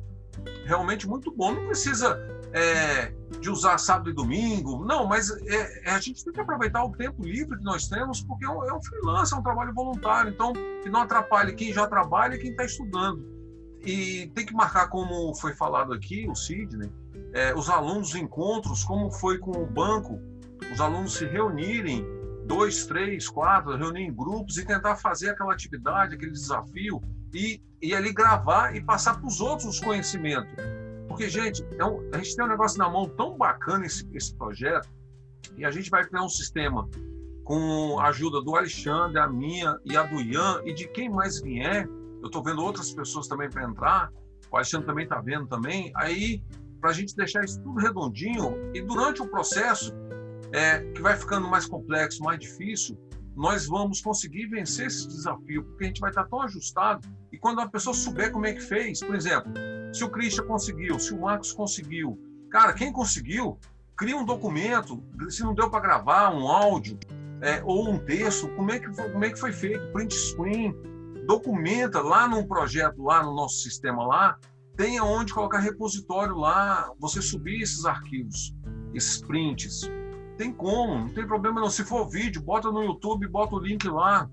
realmente 0.66 1.08
muito 1.08 1.34
bom. 1.34 1.54
Não 1.54 1.64
precisa 1.68 2.20
é, 2.52 3.12
de 3.40 3.50
usar 3.50 3.78
sábado 3.78 4.10
e 4.10 4.12
domingo, 4.12 4.84
não, 4.84 5.06
mas 5.06 5.30
é, 5.30 5.88
é, 5.88 5.90
a 5.90 6.00
gente 6.00 6.24
tem 6.24 6.32
que 6.32 6.40
aproveitar 6.40 6.84
o 6.84 6.92
tempo 6.92 7.22
livre 7.22 7.58
que 7.58 7.64
nós 7.64 7.88
temos, 7.88 8.22
porque 8.22 8.44
é 8.44 8.48
um, 8.48 8.64
é 8.64 8.72
um 8.72 8.82
freelance, 8.82 9.34
é 9.34 9.36
um 9.36 9.42
trabalho 9.42 9.72
voluntário, 9.74 10.30
então 10.30 10.52
que 10.52 10.88
não 10.88 11.00
atrapalhe 11.02 11.54
quem 11.54 11.72
já 11.72 11.86
trabalha 11.86 12.34
e 12.34 12.38
quem 12.38 12.50
está 12.50 12.64
estudando. 12.64 13.24
E 13.84 14.30
tem 14.34 14.44
que 14.44 14.54
marcar, 14.54 14.88
como 14.88 15.34
foi 15.34 15.54
falado 15.54 15.92
aqui, 15.92 16.26
o 16.28 16.34
Sidney, 16.34 16.90
é, 17.32 17.54
os 17.54 17.68
alunos 17.68 18.14
encontros, 18.14 18.82
como 18.84 19.10
foi 19.10 19.38
com 19.38 19.52
o 19.52 19.66
banco, 19.66 20.18
os 20.72 20.80
alunos 20.80 21.14
se 21.14 21.26
reunirem, 21.26 22.04
dois, 22.46 22.86
três, 22.86 23.28
quatro, 23.28 23.76
reunir 23.76 24.04
em 24.04 24.12
grupos 24.12 24.56
e 24.56 24.64
tentar 24.64 24.96
fazer 24.96 25.30
aquela 25.30 25.52
atividade, 25.52 26.14
aquele 26.14 26.32
desafio, 26.32 27.00
e, 27.32 27.62
e 27.80 27.94
ali 27.94 28.12
gravar 28.12 28.74
e 28.74 28.80
passar 28.82 29.18
para 29.18 29.26
os 29.26 29.40
outros 29.40 29.66
os 29.66 29.80
conhecimentos. 29.80 30.50
Porque, 31.18 31.30
gente, 31.30 31.66
é 31.76 31.84
um, 31.84 32.08
a 32.12 32.18
gente 32.18 32.36
tem 32.36 32.44
um 32.44 32.48
negócio 32.48 32.78
na 32.78 32.88
mão 32.88 33.08
tão 33.08 33.36
bacana 33.36 33.84
esse, 33.84 34.08
esse 34.14 34.32
projeto, 34.36 34.88
e 35.56 35.64
a 35.64 35.70
gente 35.72 35.90
vai 35.90 36.04
criar 36.04 36.22
um 36.22 36.28
sistema 36.28 36.88
com 37.42 37.98
a 37.98 38.06
ajuda 38.06 38.40
do 38.40 38.54
Alexandre, 38.54 39.18
a 39.18 39.26
minha 39.26 39.80
e 39.84 39.96
a 39.96 40.04
do 40.04 40.20
Ian, 40.20 40.62
e 40.64 40.72
de 40.72 40.86
quem 40.86 41.10
mais 41.10 41.40
vier. 41.42 41.88
Eu 42.20 42.26
estou 42.26 42.40
vendo 42.40 42.62
outras 42.62 42.94
pessoas 42.94 43.26
também 43.26 43.50
para 43.50 43.64
entrar, 43.64 44.12
o 44.48 44.56
Alexandre 44.56 44.86
também 44.86 45.02
está 45.02 45.20
vendo 45.20 45.48
também. 45.48 45.90
Aí, 45.96 46.40
para 46.80 46.90
a 46.90 46.92
gente 46.92 47.16
deixar 47.16 47.44
isso 47.44 47.60
tudo 47.64 47.80
redondinho, 47.80 48.54
e 48.72 48.80
durante 48.80 49.20
o 49.20 49.26
processo, 49.26 49.92
é, 50.52 50.78
que 50.92 51.02
vai 51.02 51.16
ficando 51.16 51.48
mais 51.48 51.66
complexo, 51.66 52.22
mais 52.22 52.38
difícil, 52.38 52.96
nós 53.38 53.66
vamos 53.66 54.00
conseguir 54.00 54.46
vencer 54.46 54.88
esse 54.88 55.06
desafio, 55.06 55.62
porque 55.62 55.84
a 55.84 55.86
gente 55.86 56.00
vai 56.00 56.10
estar 56.10 56.24
tão 56.24 56.42
ajustado. 56.42 57.06
E 57.30 57.38
quando 57.38 57.60
a 57.60 57.68
pessoa 57.68 57.94
souber 57.94 58.32
como 58.32 58.46
é 58.46 58.52
que 58.52 58.60
fez, 58.60 58.98
por 58.98 59.14
exemplo, 59.14 59.52
se 59.92 60.02
o 60.02 60.10
Christian 60.10 60.44
conseguiu, 60.44 60.98
se 60.98 61.14
o 61.14 61.20
Marcos 61.20 61.52
conseguiu, 61.52 62.18
cara, 62.50 62.72
quem 62.72 62.92
conseguiu, 62.92 63.56
cria 63.96 64.16
um 64.16 64.24
documento, 64.24 65.00
se 65.28 65.44
não 65.44 65.54
deu 65.54 65.70
para 65.70 65.78
gravar 65.78 66.34
um 66.34 66.48
áudio 66.48 66.98
é, 67.40 67.62
ou 67.64 67.88
um 67.88 67.98
texto, 67.98 68.48
como 68.56 68.72
é, 68.72 68.80
que 68.80 68.88
como 68.88 69.24
é 69.24 69.30
que 69.30 69.38
foi 69.38 69.52
feito, 69.52 69.92
print 69.92 70.12
screen, 70.12 70.74
documenta 71.24 72.00
lá 72.02 72.26
num 72.26 72.44
projeto, 72.44 73.00
lá 73.04 73.22
no 73.22 73.36
nosso 73.36 73.62
sistema 73.62 74.04
lá, 74.04 74.36
tenha 74.76 75.04
onde 75.04 75.32
colocar 75.32 75.60
repositório 75.60 76.34
lá, 76.34 76.90
você 76.98 77.22
subir 77.22 77.62
esses 77.62 77.84
arquivos, 77.84 78.52
esses 78.92 79.20
prints, 79.20 79.88
tem 80.38 80.52
como, 80.52 81.00
não 81.00 81.08
tem 81.08 81.26
problema 81.26 81.60
não. 81.60 81.68
Se 81.68 81.84
for 81.84 82.08
vídeo, 82.08 82.40
bota 82.40 82.70
no 82.70 82.82
YouTube, 82.82 83.26
bota 83.26 83.56
o 83.56 83.58
link 83.58 83.86
lá. 83.88 84.30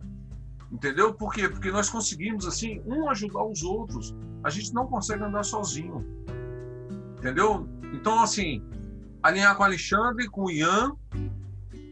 Entendeu? 0.72 1.14
Por 1.14 1.34
quê? 1.34 1.50
Porque 1.50 1.72
nós 1.72 1.90
conseguimos, 1.90 2.46
assim, 2.46 2.82
um 2.86 3.10
ajudar 3.10 3.44
os 3.44 3.64
outros. 3.64 4.16
A 4.44 4.50
gente 4.52 4.74
não 4.74 4.86
consegue 4.86 5.24
andar 5.24 5.44
sozinho. 5.44 6.06
Entendeu? 7.18 7.68
Então, 7.92 8.22
assim, 8.22 8.64
alinhar 9.24 9.56
com 9.58 9.64
o 9.64 9.66
Alexandre, 9.66 10.30
com 10.30 10.46
o 10.46 10.52
Ian, 10.52 10.96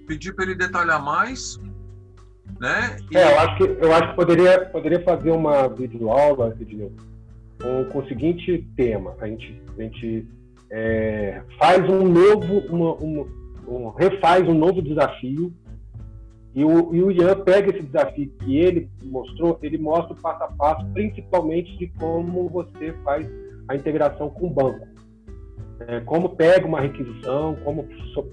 pedir 0.05 0.33
para 0.33 0.45
ele 0.45 0.55
detalhar 0.55 1.03
mais. 1.03 1.59
Né? 2.59 2.97
E... 3.11 3.17
É, 3.17 3.33
eu 3.33 3.39
acho 3.39 3.57
que, 3.57 3.63
eu 3.63 3.93
acho 3.93 4.09
que 4.09 4.15
poderia, 4.15 4.65
poderia 4.67 5.03
fazer 5.03 5.31
uma 5.31 5.67
videoaula, 5.67 6.55
com, 7.61 7.85
com 7.85 7.99
o 7.99 8.07
seguinte 8.07 8.67
tema. 8.75 9.15
A 9.19 9.27
gente, 9.27 9.61
a 9.77 9.81
gente 9.81 10.27
é, 10.69 11.41
faz 11.57 11.83
um 11.89 12.07
novo, 12.07 12.59
uma, 12.69 12.93
uma 12.95 13.42
um, 13.67 13.89
refaz 13.89 14.47
um 14.47 14.53
novo 14.53 14.81
desafio 14.81 15.53
e 16.55 16.63
o, 16.63 16.93
e 16.93 17.03
o 17.03 17.11
Ian 17.11 17.39
pega 17.39 17.71
esse 17.71 17.81
desafio 17.81 18.31
que 18.39 18.57
ele 18.57 18.89
mostrou, 19.03 19.57
ele 19.63 19.77
mostra 19.77 20.13
o 20.13 20.15
passo 20.15 20.43
a 20.43 20.47
passo, 20.47 20.85
principalmente 20.93 21.75
de 21.77 21.87
como 21.99 22.47
você 22.47 22.93
faz 23.03 23.27
a 23.67 23.75
integração 23.75 24.29
com 24.29 24.47
o 24.47 24.49
banco. 24.49 24.87
É, 25.79 25.99
como 26.01 26.29
pega 26.29 26.67
uma 26.67 26.79
requisição, 26.79 27.57
como 27.63 27.87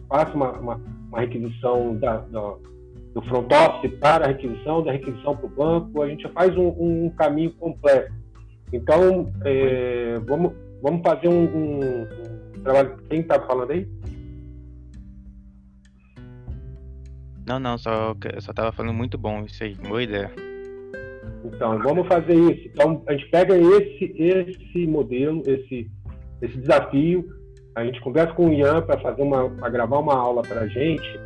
passa 0.06 0.34
uma, 0.34 0.52
uma, 0.52 0.80
uma 1.08 1.20
requisição 1.20 1.96
da, 1.96 2.18
da, 2.18 2.54
do 3.14 3.22
front 3.22 3.50
office 3.50 3.98
para 3.98 4.26
a 4.26 4.28
requisição, 4.28 4.84
da 4.84 4.92
requisição 4.92 5.34
para 5.34 5.46
o 5.46 5.48
banco, 5.48 6.02
a 6.02 6.08
gente 6.08 6.28
faz 6.28 6.54
um, 6.56 6.68
um 6.68 7.10
caminho 7.16 7.52
completo. 7.52 8.12
Então, 8.70 9.32
é, 9.44 10.20
vamos, 10.26 10.52
vamos 10.82 11.00
fazer 11.02 11.28
um, 11.28 11.44
um, 11.44 12.02
um 12.02 12.62
trabalho. 12.62 12.98
Quem 13.08 13.20
está 13.20 13.40
falando 13.40 13.70
aí? 13.70 13.88
Não, 17.50 17.58
não, 17.58 17.76
só, 17.76 18.14
só 18.38 18.52
tava 18.52 18.70
falando 18.70 18.94
muito 18.94 19.18
bom 19.18 19.42
isso 19.42 19.64
aí, 19.64 19.74
boa 19.74 20.00
ideia. 20.00 20.30
Então, 21.44 21.80
vamos 21.80 22.06
fazer 22.06 22.34
isso. 22.34 22.68
Então, 22.68 23.02
a 23.08 23.12
gente 23.12 23.28
pega 23.28 23.56
esse, 23.56 24.14
esse 24.16 24.86
modelo, 24.86 25.42
esse, 25.44 25.90
esse 26.40 26.56
desafio, 26.58 27.28
a 27.74 27.84
gente 27.84 28.00
conversa 28.02 28.32
com 28.34 28.50
o 28.50 28.52
Ian 28.52 28.82
para 28.82 29.00
fazer 29.00 29.22
uma, 29.22 29.48
gravar 29.68 29.98
uma 29.98 30.14
aula 30.14 30.42
para 30.42 30.60
a 30.60 30.68
gente, 30.68 31.20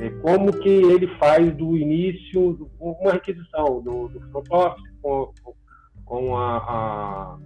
é, 0.00 0.10
como 0.22 0.52
que 0.52 0.68
ele 0.68 1.06
faz 1.18 1.54
do 1.54 1.76
início 1.76 2.68
uma 2.80 3.12
requisição 3.12 3.80
do, 3.80 4.08
do 4.08 4.42
com, 5.00 5.32
com 6.04 6.36
a, 6.36 6.56
a, 6.56 7.38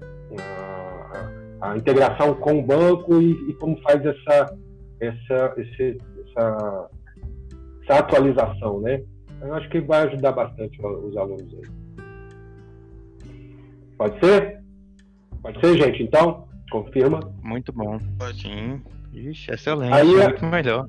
a, 1.61 1.71
a, 1.73 1.77
integração 1.77 2.33
com 2.37 2.59
o 2.59 2.63
banco 2.63 3.21
e, 3.21 3.51
e 3.51 3.53
como 3.55 3.79
faz 3.83 4.01
essa, 4.03 4.57
essa, 4.99 5.55
esse, 5.59 5.99
essa 6.27 6.89
essa 7.85 8.01
atualização, 8.01 8.81
né? 8.81 9.03
Eu 9.41 9.55
acho 9.55 9.69
que 9.69 9.81
vai 9.81 10.07
ajudar 10.07 10.33
bastante 10.33 10.81
os 10.85 11.17
alunos 11.17 11.55
aí. 11.55 11.63
Pode 13.99 14.19
ser? 14.21 14.61
Pode 15.43 15.61
ser, 15.61 15.77
gente? 15.77 16.03
Então, 16.03 16.49
confirma. 16.71 17.21
Muito 17.43 17.73
bom. 17.73 17.99
Sim. 18.35 18.83
Ixi, 19.13 19.53
excelente. 19.53 19.93
Aí, 19.93 20.15
é- 20.15 20.29
muito 20.29 20.47
melhor. 20.47 20.89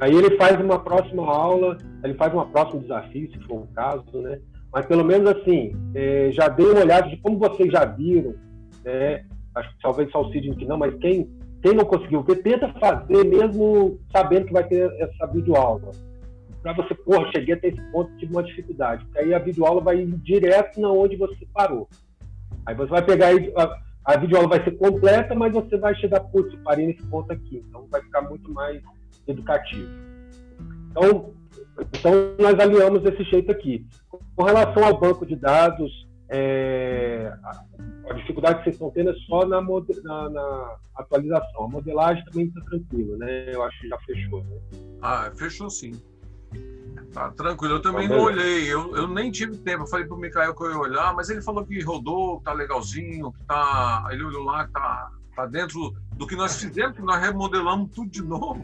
Aí 0.00 0.12
ele 0.14 0.36
faz 0.36 0.60
uma 0.60 0.78
próxima 0.78 1.26
aula, 1.26 1.78
ele 2.04 2.14
faz 2.14 2.32
um 2.34 2.44
próximo 2.50 2.82
desafio, 2.82 3.30
se 3.32 3.38
for 3.46 3.62
o 3.62 3.66
caso, 3.68 4.20
né? 4.20 4.38
Mas 4.72 4.84
pelo 4.84 5.02
menos 5.02 5.30
assim, 5.30 5.72
é, 5.94 6.30
já 6.32 6.48
dei 6.48 6.66
uma 6.66 6.80
olhada 6.80 7.08
de 7.08 7.16
como 7.16 7.38
vocês 7.38 7.72
já 7.72 7.84
viram, 7.86 8.34
né? 8.84 9.24
acho 9.54 9.70
que 9.70 9.80
talvez 9.80 10.10
só 10.10 10.20
o 10.20 10.30
Sidney 10.30 10.54
que 10.54 10.66
não, 10.66 10.76
mas 10.76 10.94
quem, 10.96 11.28
quem 11.66 11.74
não 11.74 11.84
conseguiu 11.84 12.22
ver, 12.22 12.36
tenta 12.36 12.72
fazer 12.74 13.24
mesmo 13.24 13.98
sabendo 14.12 14.46
que 14.46 14.52
vai 14.52 14.62
ter 14.62 14.88
essa 15.00 15.26
videoaula. 15.26 15.90
Para 16.62 16.72
você, 16.74 16.94
porra, 16.94 17.28
cheguei 17.32 17.54
até 17.54 17.68
esse 17.68 17.80
ponto, 17.90 18.16
tive 18.18 18.32
uma 18.32 18.44
dificuldade. 18.44 19.04
Porque 19.04 19.18
aí 19.18 19.34
a 19.34 19.40
videoaula 19.40 19.80
vai 19.80 19.98
ir 19.98 20.06
direto 20.18 20.80
na 20.80 20.92
onde 20.92 21.16
você 21.16 21.44
parou. 21.52 21.88
Aí 22.64 22.74
você 22.76 22.90
vai 22.90 23.02
pegar 23.02 23.30
a, 23.30 23.78
a 24.04 24.16
videoaula 24.16 24.48
vai 24.48 24.62
ser 24.62 24.78
completa, 24.78 25.34
mas 25.34 25.52
você 25.52 25.76
vai 25.76 25.92
chegar, 25.96 26.20
putz, 26.20 26.54
parei 26.62 26.86
nesse 26.86 27.02
ponto 27.08 27.32
aqui. 27.32 27.64
Então 27.68 27.88
vai 27.90 28.00
ficar 28.00 28.22
muito 28.22 28.48
mais 28.52 28.80
educativo. 29.26 29.90
Então, 30.92 31.32
então 31.76 32.12
nós 32.38 32.60
alinhamos 32.60 33.02
desse 33.02 33.24
jeito 33.24 33.50
aqui. 33.50 33.84
Com 34.36 34.44
relação 34.44 34.84
ao 34.84 35.00
banco 35.00 35.26
de 35.26 35.34
dados, 35.34 36.05
é, 36.28 37.32
a, 37.44 37.64
a, 38.10 38.12
dificuldade 38.14 38.58
que 38.58 38.64
vocês 38.64 38.74
estão 38.76 38.90
tendo 38.90 39.10
é 39.10 39.14
só 39.26 39.46
na, 39.46 39.60
na, 39.60 40.30
na 40.30 40.76
atualização. 40.96 41.64
A 41.64 41.68
modelagem 41.68 42.24
também 42.24 42.46
está 42.46 42.60
tranquila, 42.62 43.16
né? 43.18 43.54
Eu 43.54 43.62
acho 43.62 43.80
que 43.80 43.88
já 43.88 43.98
fechou. 44.00 44.42
Né? 44.44 44.60
Ah, 45.02 45.30
fechou 45.36 45.70
sim. 45.70 45.92
Tá 47.12 47.30
tranquilo, 47.30 47.76
eu 47.76 47.82
também 47.82 48.08
não 48.08 48.20
olhei, 48.20 48.70
eu, 48.70 48.94
eu 48.94 49.08
nem 49.08 49.30
tive 49.30 49.56
tempo. 49.56 49.84
Eu 49.84 49.86
falei 49.86 50.06
pro 50.06 50.18
Mikael 50.18 50.54
que 50.54 50.62
eu 50.64 50.70
ia 50.70 50.78
olhar, 50.78 51.14
mas 51.14 51.30
ele 51.30 51.40
falou 51.40 51.64
que 51.64 51.80
rodou, 51.80 52.40
tá 52.42 52.52
legalzinho, 52.52 53.32
que 53.32 53.42
tá. 53.44 54.06
Ele 54.10 54.24
olhou 54.24 54.44
lá, 54.44 54.66
que 54.66 54.72
tá, 54.72 55.10
tá 55.36 55.46
dentro 55.46 55.94
do 56.14 56.26
que 56.26 56.34
nós 56.34 56.56
fizemos, 56.56 56.96
que 56.96 57.02
nós 57.02 57.20
remodelamos 57.20 57.90
tudo 57.94 58.10
de 58.10 58.22
novo. 58.22 58.62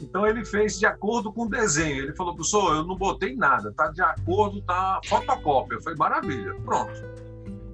Então 0.00 0.26
ele 0.26 0.44
fez 0.44 0.78
de 0.78 0.86
acordo 0.86 1.32
com 1.32 1.42
o 1.42 1.48
desenho. 1.48 2.04
Ele 2.04 2.14
falou, 2.14 2.34
professor, 2.34 2.76
eu 2.76 2.84
não 2.84 2.96
botei 2.96 3.34
nada, 3.34 3.72
tá 3.72 3.88
de 3.88 4.00
acordo, 4.00 4.62
tá 4.62 5.00
fotocópia. 5.04 5.80
Foi 5.82 5.94
maravilha. 5.96 6.54
Pronto. 6.64 6.92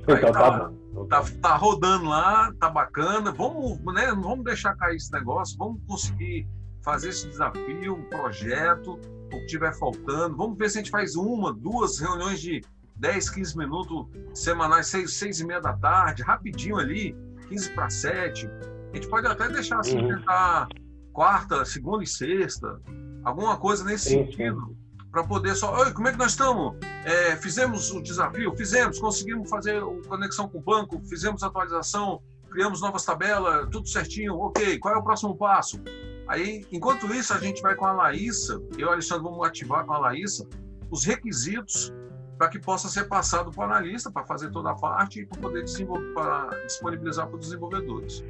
Então, 0.02 0.32
tá, 0.32 0.50
tá, 0.50 0.70
tá, 1.08 1.24
tá, 1.42 1.56
rodando 1.56 2.06
lá, 2.06 2.50
tá 2.58 2.70
bacana. 2.70 3.30
Vamos, 3.30 3.78
né, 3.94 4.06
vamos 4.08 4.42
deixar 4.42 4.74
cair 4.76 4.96
esse 4.96 5.12
negócio, 5.12 5.56
vamos 5.58 5.82
conseguir 5.86 6.48
fazer 6.82 7.10
esse 7.10 7.28
desafio, 7.28 7.94
um 7.94 8.04
projeto, 8.04 8.92
o 8.92 9.28
que 9.28 9.46
tiver 9.46 9.74
faltando. 9.74 10.34
Vamos 10.34 10.56
ver 10.56 10.70
se 10.70 10.78
a 10.78 10.80
gente 10.80 10.90
faz 10.90 11.14
uma, 11.14 11.52
duas 11.52 11.98
reuniões 11.98 12.40
de 12.40 12.62
10, 12.96 13.30
15 13.30 13.58
minutos 13.58 14.06
semanais, 14.32 14.86
6, 14.88 15.12
6 15.12 15.40
e 15.40 15.46
meia 15.46 15.60
da 15.60 15.74
tarde, 15.74 16.22
rapidinho 16.22 16.78
ali, 16.78 17.14
15 17.48 17.70
para 17.74 17.90
7. 17.90 18.50
A 18.92 18.96
gente 18.96 19.08
pode 19.08 19.26
até 19.26 19.48
deixar 19.48 19.80
assim, 19.80 19.98
uhum. 19.98 20.16
tentar 20.16 20.68
quarta, 21.12 21.64
segunda 21.64 22.04
e 22.04 22.06
sexta, 22.06 22.80
alguma 23.24 23.56
coisa 23.56 23.84
nesse 23.84 24.10
sim, 24.10 24.24
sentido, 24.24 24.76
para 25.10 25.24
poder 25.24 25.54
só. 25.54 25.74
Oi, 25.80 25.92
como 25.92 26.08
é 26.08 26.12
que 26.12 26.18
nós 26.18 26.32
estamos? 26.32 26.76
É, 27.04 27.36
fizemos 27.36 27.90
o 27.90 28.00
desafio? 28.00 28.54
Fizemos, 28.56 28.98
conseguimos 28.98 29.50
fazer 29.50 29.82
conexão 30.06 30.48
com 30.48 30.58
o 30.58 30.62
banco, 30.62 31.00
fizemos 31.08 31.42
atualização, 31.42 32.22
criamos 32.50 32.80
novas 32.80 33.04
tabelas, 33.04 33.68
tudo 33.70 33.88
certinho, 33.88 34.36
ok. 34.36 34.78
Qual 34.78 34.94
é 34.94 34.98
o 34.98 35.02
próximo 35.02 35.36
passo? 35.36 35.80
Aí, 36.28 36.66
enquanto 36.70 37.06
isso, 37.14 37.32
a 37.32 37.38
gente 37.38 37.62
vai 37.62 37.74
com 37.74 37.86
a 37.86 37.92
Laísa, 37.92 38.62
eu 38.72 38.78
e 38.78 38.84
o 38.84 38.90
Alexandre 38.90 39.24
vamos 39.24 39.46
ativar 39.46 39.84
com 39.84 39.94
a 39.94 39.98
Laísa 39.98 40.46
os 40.90 41.04
requisitos 41.04 41.92
para 42.38 42.48
que 42.48 42.58
possa 42.58 42.88
ser 42.88 43.08
passado 43.08 43.50
para 43.50 43.60
o 43.60 43.64
analista, 43.64 44.10
para 44.10 44.24
fazer 44.24 44.50
toda 44.50 44.70
a 44.70 44.74
parte 44.74 45.20
e 45.20 45.26
para 45.26 45.40
poder 45.40 45.64
disponibilizar 45.64 47.26
para 47.26 47.36
os 47.36 47.40
desenvolvedores. 47.46 48.24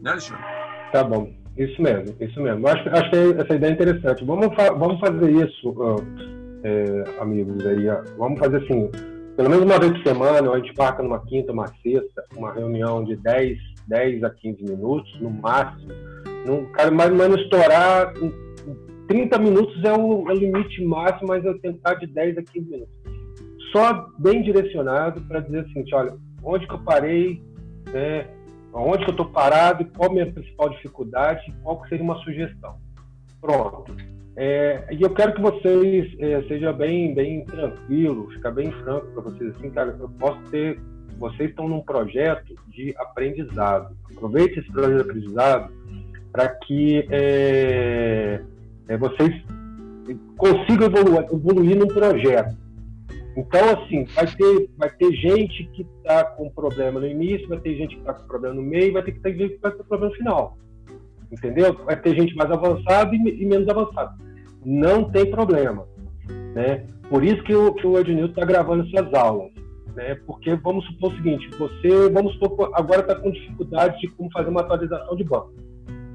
Né, 0.00 0.10
Alexandre? 0.12 0.44
Tá 0.92 1.02
bom, 1.02 1.32
isso 1.58 1.82
mesmo, 1.82 2.14
isso 2.20 2.40
mesmo. 2.40 2.66
Acho, 2.68 2.88
acho 2.88 3.10
que 3.10 3.40
essa 3.40 3.54
ideia 3.54 3.70
é 3.70 3.74
interessante. 3.74 4.24
Vamos, 4.24 4.54
fa 4.54 4.72
vamos 4.72 5.00
fazer 5.00 5.30
isso, 5.30 5.70
uh, 5.70 5.96
é, 6.62 7.20
amigos, 7.20 7.66
aí, 7.66 7.86
vamos 8.16 8.38
fazer 8.38 8.58
assim, 8.58 8.88
pelo 9.36 9.50
menos 9.50 9.64
uma 9.64 9.78
vez 9.78 9.92
por 9.92 10.02
semana, 10.04 10.50
a 10.50 10.58
gente 10.58 10.72
marca 10.78 11.02
numa 11.02 11.20
quinta, 11.26 11.52
uma 11.52 11.66
sexta, 11.66 12.24
uma 12.36 12.52
reunião 12.52 13.04
de 13.04 13.16
10, 13.16 13.58
10 13.88 14.22
a 14.22 14.30
15 14.30 14.62
minutos, 14.62 15.20
no 15.20 15.30
máximo, 15.30 15.92
não, 16.46 16.64
cara, 16.66 16.90
mais 16.90 17.10
ou 17.10 17.16
menos 17.16 17.40
estourar. 17.40 18.12
30 19.08 19.38
minutos 19.38 19.84
é 19.84 19.92
o, 19.92 20.28
é 20.30 20.32
o 20.32 20.36
limite 20.36 20.82
máximo, 20.84 21.28
mas 21.28 21.44
eu 21.44 21.58
tentar 21.58 21.94
de 21.94 22.06
10 22.06 22.38
a 22.38 22.42
15 22.42 22.70
minutos. 22.70 23.11
Só 23.72 24.06
bem 24.18 24.42
direcionado 24.42 25.20
para 25.22 25.40
dizer 25.40 25.60
assim: 25.60 25.84
olha, 25.92 26.14
onde 26.44 26.66
que 26.66 26.74
eu 26.74 26.78
parei, 26.78 27.42
né, 27.92 28.26
onde 28.72 29.04
que 29.04 29.10
eu 29.10 29.12
estou 29.12 29.26
parado, 29.26 29.84
qual 29.96 30.10
a 30.10 30.12
minha 30.12 30.30
principal 30.30 30.68
dificuldade, 30.70 31.52
qual 31.62 31.82
seria 31.88 32.04
uma 32.04 32.18
sugestão. 32.18 32.76
Pronto. 33.40 33.96
É, 34.36 34.86
e 34.90 35.02
eu 35.02 35.10
quero 35.10 35.34
que 35.34 35.42
vocês 35.42 36.10
é, 36.18 36.42
sejam 36.48 36.72
bem, 36.72 37.14
bem 37.14 37.44
tranquilos, 37.44 38.32
ficar 38.34 38.50
bem 38.50 38.70
franco 38.72 39.06
para 39.08 39.22
vocês 39.24 39.54
assim, 39.56 39.70
cara, 39.70 39.94
eu 39.98 40.08
posso 40.08 40.40
ter, 40.50 40.80
vocês 41.18 41.50
estão 41.50 41.68
num 41.68 41.82
projeto 41.82 42.54
de 42.68 42.94
aprendizado. 42.96 43.94
Aproveite 44.10 44.60
esse 44.60 44.72
projeto 44.72 44.94
de 44.94 45.10
aprendizado 45.10 45.72
para 46.32 46.48
que 46.48 47.06
é, 47.10 48.40
é, 48.88 48.96
vocês 48.96 49.44
consigam 50.38 50.86
evoluir, 50.86 51.26
evoluir 51.30 51.76
num 51.76 51.88
projeto. 51.88 52.61
Então, 53.36 53.70
assim, 53.70 54.04
vai 54.04 54.26
ter, 54.26 54.70
vai 54.76 54.90
ter 54.90 55.12
gente 55.12 55.64
que 55.72 55.86
está 55.98 56.24
com 56.24 56.50
problema 56.50 57.00
no 57.00 57.06
início, 57.06 57.48
vai 57.48 57.58
ter 57.60 57.74
gente 57.76 57.94
que 57.94 58.00
está 58.00 58.12
com 58.12 58.26
problema 58.26 58.54
no 58.54 58.62
meio, 58.62 58.92
vai 58.92 59.02
ter 59.02 59.12
que 59.12 59.20
ter 59.20 59.34
gente 59.34 59.54
que 59.54 59.60
vai 59.60 59.72
ter 59.72 59.84
problema 59.84 60.12
no 60.12 60.16
final. 60.16 60.58
Entendeu? 61.30 61.74
Vai 61.84 61.96
ter 61.96 62.14
gente 62.14 62.34
mais 62.36 62.50
avançada 62.50 63.14
e, 63.14 63.42
e 63.42 63.46
menos 63.46 63.66
avançada. 63.68 64.12
Não 64.64 65.10
tem 65.10 65.30
problema. 65.30 65.86
Né? 66.54 66.84
Por 67.08 67.24
isso 67.24 67.42
que 67.42 67.54
o, 67.54 67.72
que 67.72 67.86
o 67.86 67.98
está 67.98 68.44
gravando 68.44 68.86
essas 68.86 69.12
aulas. 69.14 69.50
Né? 69.94 70.14
Porque 70.26 70.54
vamos 70.56 70.84
supor 70.86 71.12
o 71.12 71.16
seguinte: 71.16 71.48
você, 71.58 72.10
vamos 72.10 72.34
supor, 72.34 72.70
agora 72.74 73.00
está 73.00 73.14
com 73.14 73.30
dificuldade 73.30 73.98
de 74.00 74.08
como 74.08 74.30
fazer 74.30 74.50
uma 74.50 74.60
atualização 74.60 75.16
de 75.16 75.24
banco. 75.24 75.52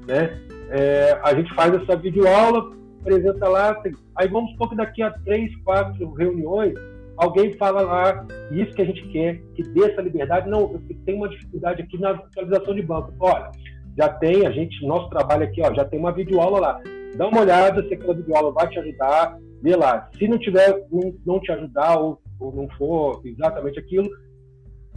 Né? 0.06 0.40
É, 0.70 1.18
a 1.22 1.34
gente 1.34 1.52
faz 1.54 1.74
essa 1.74 1.96
videoaula, 1.96 2.72
apresenta 3.00 3.48
lá, 3.48 3.80
aí 4.16 4.28
vamos 4.28 4.52
supor 4.52 4.70
que 4.70 4.76
daqui 4.76 5.02
a 5.02 5.10
três, 5.10 5.54
quatro 5.64 6.12
reuniões, 6.12 6.74
alguém 7.18 7.56
fala 7.58 7.82
lá, 7.82 8.26
isso 8.50 8.74
que 8.74 8.82
a 8.82 8.84
gente 8.84 9.06
quer, 9.08 9.42
que 9.54 9.62
dê 9.62 9.90
essa 9.90 10.00
liberdade, 10.00 10.48
não, 10.48 10.60
eu 10.60 10.80
tenho 11.04 11.18
uma 11.18 11.28
dificuldade 11.28 11.82
aqui 11.82 11.98
na 11.98 12.10
atualização 12.10 12.74
de 12.74 12.82
banco. 12.82 13.12
Olha, 13.20 13.50
já 13.96 14.08
tem, 14.08 14.46
a 14.46 14.50
gente, 14.50 14.86
nosso 14.86 15.10
trabalho 15.10 15.44
aqui, 15.44 15.60
ó, 15.60 15.74
já 15.74 15.84
tem 15.84 15.98
uma 15.98 16.12
videoaula 16.12 16.60
lá. 16.60 16.80
Dá 17.16 17.26
uma 17.26 17.40
olhada 17.40 17.86
se 17.86 17.94
aquela 17.94 18.14
videoaula 18.14 18.52
vai 18.52 18.68
te 18.68 18.78
ajudar, 18.78 19.36
vê 19.62 19.74
lá. 19.74 20.08
Se 20.16 20.28
não 20.28 20.38
tiver, 20.38 20.86
não, 20.90 21.14
não 21.26 21.40
te 21.40 21.50
ajudar 21.52 21.98
ou, 21.98 22.20
ou 22.38 22.54
não 22.54 22.68
for 22.76 23.20
exatamente 23.24 23.78
aquilo, 23.78 24.08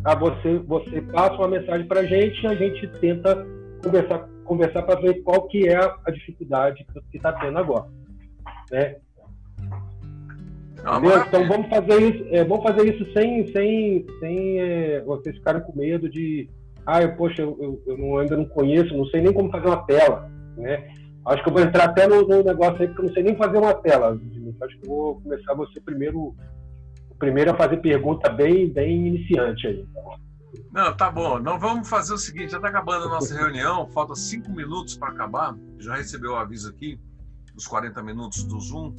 a 0.03 0.15
você, 0.15 0.60
você 0.60 1.01
passa 1.01 1.36
uma 1.36 1.47
mensagem 1.47 1.88
para 1.88 2.01
a 2.01 2.05
gente 2.05 2.43
e 2.43 2.47
a 2.47 2.55
gente 2.55 2.88
tenta 2.99 3.45
conversar 3.84 4.29
conversar 4.51 4.81
para 4.84 4.99
ver 4.99 5.21
qual 5.23 5.47
que 5.47 5.65
é 5.65 5.77
a 5.77 6.12
dificuldade 6.12 6.86
que 7.10 7.15
está 7.15 7.31
tendo 7.31 7.57
agora, 7.57 7.88
né? 8.69 8.97
Então 11.28 11.48
vamos 11.48 11.70
fazer 11.70 12.02
isso, 12.02 12.26
é, 12.32 12.44
vamos 12.44 12.63
fazer 12.63 12.94
isso 12.94 13.13
sem, 13.13 13.48
sem, 13.52 14.06
sem 14.20 14.60
é, 14.60 15.02
vocês 15.02 15.36
ficarem 15.36 15.62
com 15.62 15.78
medo 15.78 16.10
de, 16.10 16.50
ah, 16.86 17.02
eu, 17.02 17.15
poxa, 17.15 17.41
eu, 17.41 17.82
eu 17.86 17.98
não, 17.98 18.17
ainda 18.17 18.38
não 18.38 18.46
conheço, 18.46 18.96
não 18.96 19.06
sei 19.06 19.22
nem 19.22 19.34
como 19.34 19.52
fazer 19.52 19.67
uma 19.67 19.86
tela, 19.86 20.30
né? 20.58 20.89
Acho 21.26 21.44
que 21.44 21.50
eu 21.50 21.54
vou 21.54 21.62
entrar 21.62 21.86
até 21.86 22.08
no, 22.08 22.28
no 22.28 22.44
negócio 22.44 22.82
aí 22.82 22.88
porque 22.88 23.02
eu 23.02 23.06
não 23.06 23.13
sei 23.13 23.24
nem 23.24 23.36
fazer 23.36 23.58
uma 23.58 23.74
tela. 23.76 24.20
Acho 24.63 24.80
que 24.80 24.86
eu 24.86 24.89
vou 24.89 25.22
começar 25.22 25.54
você 25.54 25.80
primeiro, 25.80 26.36
primeiro 27.20 27.52
a 27.52 27.56
fazer 27.56 27.78
pergunta 27.78 28.30
bem, 28.30 28.67
bem 28.70 29.08
iniciante 29.08 29.67
aí. 29.67 29.86
Não, 30.72 30.96
tá 30.96 31.12
bom. 31.12 31.38
Não 31.38 31.60
vamos 31.60 31.88
fazer 31.88 32.13
o 32.13 32.17
seguinte: 32.17 32.52
já 32.52 32.58
está 32.58 32.70
acabando 32.70 33.06
a 33.06 33.10
nossa 33.10 33.38
reunião, 33.38 33.88
falta 33.91 34.15
cinco 34.15 34.52
minutos 34.52 34.98
para 34.98 35.10
acabar. 35.10 35.56
Já 35.78 35.96
recebeu 35.96 36.32
o 36.32 36.36
aviso 36.36 36.70
aqui 36.70 37.00
dos 37.54 37.67
40 37.67 38.02
minutos 38.02 38.44
do 38.44 38.60
Zoom. 38.60 38.96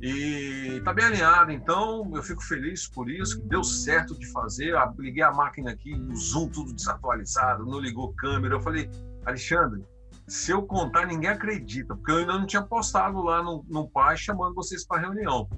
E 0.00 0.76
está 0.76 0.92
bem 0.92 1.06
alinhado, 1.06 1.50
então 1.50 2.10
eu 2.14 2.22
fico 2.22 2.42
feliz 2.42 2.86
por 2.86 3.10
isso, 3.10 3.40
que 3.40 3.48
deu 3.48 3.64
certo 3.64 4.18
de 4.18 4.30
fazer. 4.30 4.70
Eu 4.74 4.94
liguei 4.98 5.22
a 5.22 5.32
máquina 5.32 5.70
aqui, 5.70 5.94
o 5.94 6.14
Zoom 6.14 6.48
tudo 6.48 6.74
desatualizado, 6.74 7.64
não 7.64 7.80
ligou 7.80 8.12
câmera. 8.14 8.54
Eu 8.54 8.60
falei, 8.60 8.90
Alexandre, 9.24 9.82
se 10.28 10.50
eu 10.50 10.62
contar, 10.62 11.06
ninguém 11.06 11.30
acredita, 11.30 11.94
porque 11.94 12.10
eu 12.10 12.16
ainda 12.18 12.38
não 12.38 12.46
tinha 12.46 12.62
postado 12.62 13.22
lá 13.22 13.42
no, 13.42 13.64
no 13.68 13.88
Pai 13.88 14.16
chamando 14.16 14.54
vocês 14.54 14.86
para 14.86 15.00
reunião. 15.00 15.48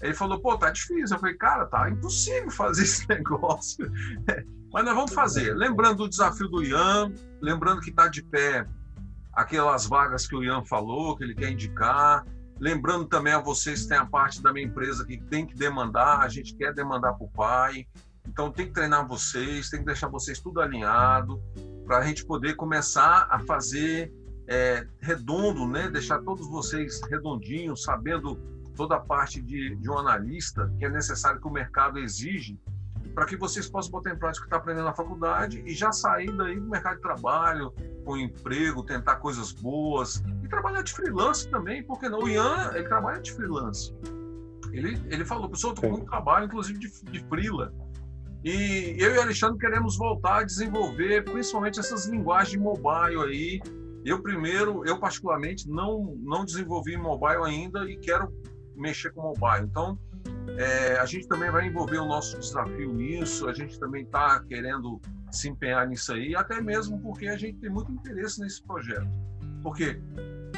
Ele 0.00 0.14
falou, 0.14 0.40
pô, 0.40 0.56
tá 0.56 0.70
difícil. 0.70 1.16
Eu 1.16 1.20
falei, 1.20 1.36
cara, 1.36 1.66
tá 1.66 1.88
impossível 1.88 2.50
fazer 2.52 2.82
esse 2.82 3.08
negócio. 3.08 3.90
Mas 4.72 4.84
nós 4.84 4.94
vamos 4.94 5.12
fazer. 5.12 5.54
Lembrando 5.54 5.98
do 5.98 6.08
desafio 6.08 6.48
do 6.48 6.62
Ian, 6.62 7.12
lembrando 7.40 7.80
que 7.80 7.90
está 7.90 8.08
de 8.08 8.22
pé 8.22 8.66
aquelas 9.32 9.86
vagas 9.86 10.26
que 10.26 10.36
o 10.36 10.44
Ian 10.44 10.64
falou, 10.64 11.16
que 11.16 11.24
ele 11.24 11.34
quer 11.34 11.50
indicar. 11.50 12.24
Lembrando 12.60 13.06
também 13.06 13.32
a 13.32 13.40
vocês 13.40 13.82
que 13.82 13.88
tem 13.88 13.96
a 13.96 14.04
parte 14.04 14.42
da 14.42 14.52
minha 14.52 14.66
empresa 14.66 15.06
que 15.06 15.16
tem 15.16 15.46
que 15.46 15.54
demandar, 15.54 16.20
a 16.20 16.28
gente 16.28 16.54
quer 16.54 16.74
demandar 16.74 17.14
para 17.14 17.24
o 17.24 17.30
pai. 17.30 17.86
Então 18.28 18.52
tem 18.52 18.66
que 18.66 18.72
treinar 18.72 19.08
vocês, 19.08 19.70
tem 19.70 19.80
que 19.80 19.86
deixar 19.86 20.08
vocês 20.08 20.38
tudo 20.40 20.60
alinhado 20.60 21.42
para 21.86 21.98
a 21.98 22.04
gente 22.04 22.24
poder 22.24 22.54
começar 22.56 23.26
a 23.30 23.40
fazer 23.40 24.12
é, 24.46 24.86
redondo, 25.00 25.66
né? 25.66 25.88
deixar 25.88 26.20
todos 26.20 26.46
vocês 26.48 27.00
redondinhos, 27.10 27.82
sabendo 27.82 28.36
toda 28.76 28.96
a 28.96 29.00
parte 29.00 29.40
de, 29.40 29.74
de 29.76 29.90
um 29.90 29.98
analista 29.98 30.70
que 30.78 30.84
é 30.84 30.90
necessário 30.90 31.40
que 31.40 31.48
o 31.48 31.50
mercado 31.50 31.98
exige 31.98 32.60
para 33.14 33.26
que 33.26 33.36
vocês 33.36 33.68
possam 33.68 33.90
botar 33.90 34.10
em 34.10 34.16
prática 34.16 34.44
o 34.44 34.48
que 34.48 34.54
está 34.54 34.58
aprendendo 34.58 34.84
na 34.84 34.94
faculdade 34.94 35.62
e 35.66 35.74
já 35.74 35.92
sair 35.92 36.30
daí 36.36 36.60
do 36.60 36.68
mercado 36.68 36.96
de 36.96 37.02
trabalho, 37.02 37.74
com 38.10 38.16
emprego, 38.16 38.82
tentar 38.82 39.16
coisas 39.16 39.52
boas 39.52 40.20
e 40.42 40.48
trabalhar 40.48 40.82
de 40.82 40.92
freelance 40.92 41.48
também, 41.48 41.80
porque 41.84 42.08
não? 42.08 42.18
O 42.18 42.28
Ian, 42.28 42.72
ele 42.74 42.88
trabalha 42.88 43.20
de 43.20 43.32
freelance. 43.32 43.94
Ele, 44.72 45.00
ele 45.06 45.24
falou, 45.24 45.48
pessoal, 45.48 45.74
estou 45.74 45.88
com 45.88 45.96
muito 45.96 46.10
trabalho, 46.10 46.46
inclusive 46.46 46.78
de, 46.80 46.88
de 47.04 47.20
freela. 47.28 47.72
E 48.44 48.96
eu 48.98 49.14
e 49.14 49.18
o 49.18 49.22
Alexandre 49.22 49.58
queremos 49.58 49.96
voltar 49.96 50.38
a 50.38 50.42
desenvolver 50.42 51.22
principalmente 51.22 51.78
essas 51.78 52.06
linguagens 52.06 52.50
de 52.50 52.58
mobile 52.58 53.22
aí. 53.22 53.60
Eu 54.04 54.20
primeiro, 54.20 54.84
eu 54.84 54.98
particularmente 54.98 55.68
não 55.68 56.16
não 56.20 56.44
desenvolvi 56.44 56.96
mobile 56.96 57.44
ainda 57.44 57.88
e 57.88 57.96
quero 57.96 58.32
mexer 58.80 59.12
com 59.12 59.22
mobile. 59.22 59.66
Então, 59.66 59.98
é, 60.56 60.98
a 60.98 61.06
gente 61.06 61.28
também 61.28 61.50
vai 61.50 61.66
envolver 61.66 61.98
o 61.98 62.06
nosso 62.06 62.38
desafio 62.38 62.92
nisso, 62.92 63.48
a 63.48 63.52
gente 63.52 63.78
também 63.78 64.02
está 64.02 64.40
querendo 64.40 65.00
se 65.30 65.48
empenhar 65.48 65.86
nisso 65.88 66.12
aí, 66.12 66.34
até 66.34 66.60
mesmo 66.60 66.98
porque 67.00 67.28
a 67.28 67.36
gente 67.36 67.58
tem 67.58 67.70
muito 67.70 67.92
interesse 67.92 68.40
nesse 68.40 68.62
projeto. 68.62 69.08
Porque, 69.62 70.00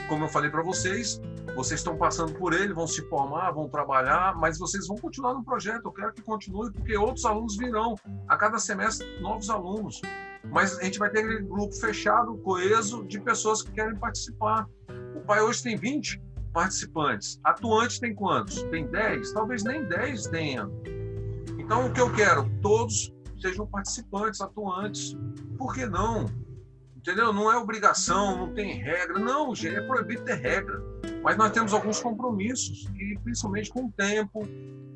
como 0.09 0.25
eu 0.25 0.29
falei 0.29 0.51
para 0.51 0.63
vocês, 0.63 1.21
vocês 1.55 1.81
estão 1.81 1.97
passando 1.97 2.33
por 2.35 2.53
ele, 2.53 2.73
vão 2.73 2.87
se 2.87 3.03
formar, 3.09 3.51
vão 3.51 3.69
trabalhar, 3.69 4.35
mas 4.37 4.59
vocês 4.59 4.87
vão 4.87 4.97
continuar 4.97 5.35
no 5.35 5.45
projeto. 5.45 5.87
Eu 5.87 5.93
quero 5.93 6.13
que 6.13 6.23
continue, 6.23 6.73
porque 6.73 6.97
outros 6.97 7.25
alunos 7.25 7.57
virão. 7.57 7.95
A 8.29 8.37
cada 8.37 8.59
semestre, 8.59 9.21
novos 9.21 9.51
alunos. 9.51 10.01
Mas 10.45 10.79
a 10.79 10.85
gente 10.85 10.99
vai 10.99 11.11
ter 11.11 11.21
aquele 11.21 11.43
grupo 11.43 11.75
fechado, 11.75 12.37
coeso, 12.39 13.05
de 13.05 13.21
pessoas 13.21 13.63
que 13.63 13.71
querem 13.73 13.97
participar. 13.97 14.67
O 15.15 15.21
pai 15.21 15.41
hoje 15.41 15.63
tem 15.63 15.77
20 15.77 16.21
participantes. 16.53 17.41
Atuantes 17.45 17.99
tem 17.99 18.15
quantos? 18.15 18.63
Tem 18.65 18.87
10? 18.87 19.33
Talvez 19.33 19.65
nem 19.65 19.85
10 19.89 20.27
tenha. 20.29 20.69
Então, 21.59 21.87
o 21.87 21.93
que 21.93 22.01
eu 22.01 22.13
quero? 22.13 22.49
Todos 22.61 23.13
sejam 23.41 23.67
participantes, 23.67 24.41
atuantes. 24.41 25.17
Por 25.59 25.75
que 25.75 25.87
não? 25.87 26.27
Entendeu? 26.97 27.33
Não 27.33 27.51
é 27.51 27.57
obrigação, 27.57 28.37
não 28.37 28.55
tem 28.55 28.81
regra. 28.81 29.19
Não, 29.19 29.53
gente, 29.55 29.77
é 29.77 29.81
proibido 29.81 30.23
ter 30.23 30.35
regra. 30.35 30.81
Mas 31.23 31.37
nós 31.37 31.51
temos 31.51 31.73
alguns 31.73 32.01
compromissos, 32.01 32.89
e 32.97 33.19
principalmente 33.25 33.71
com 33.71 33.87
o 33.87 33.93
tempo, 33.93 34.47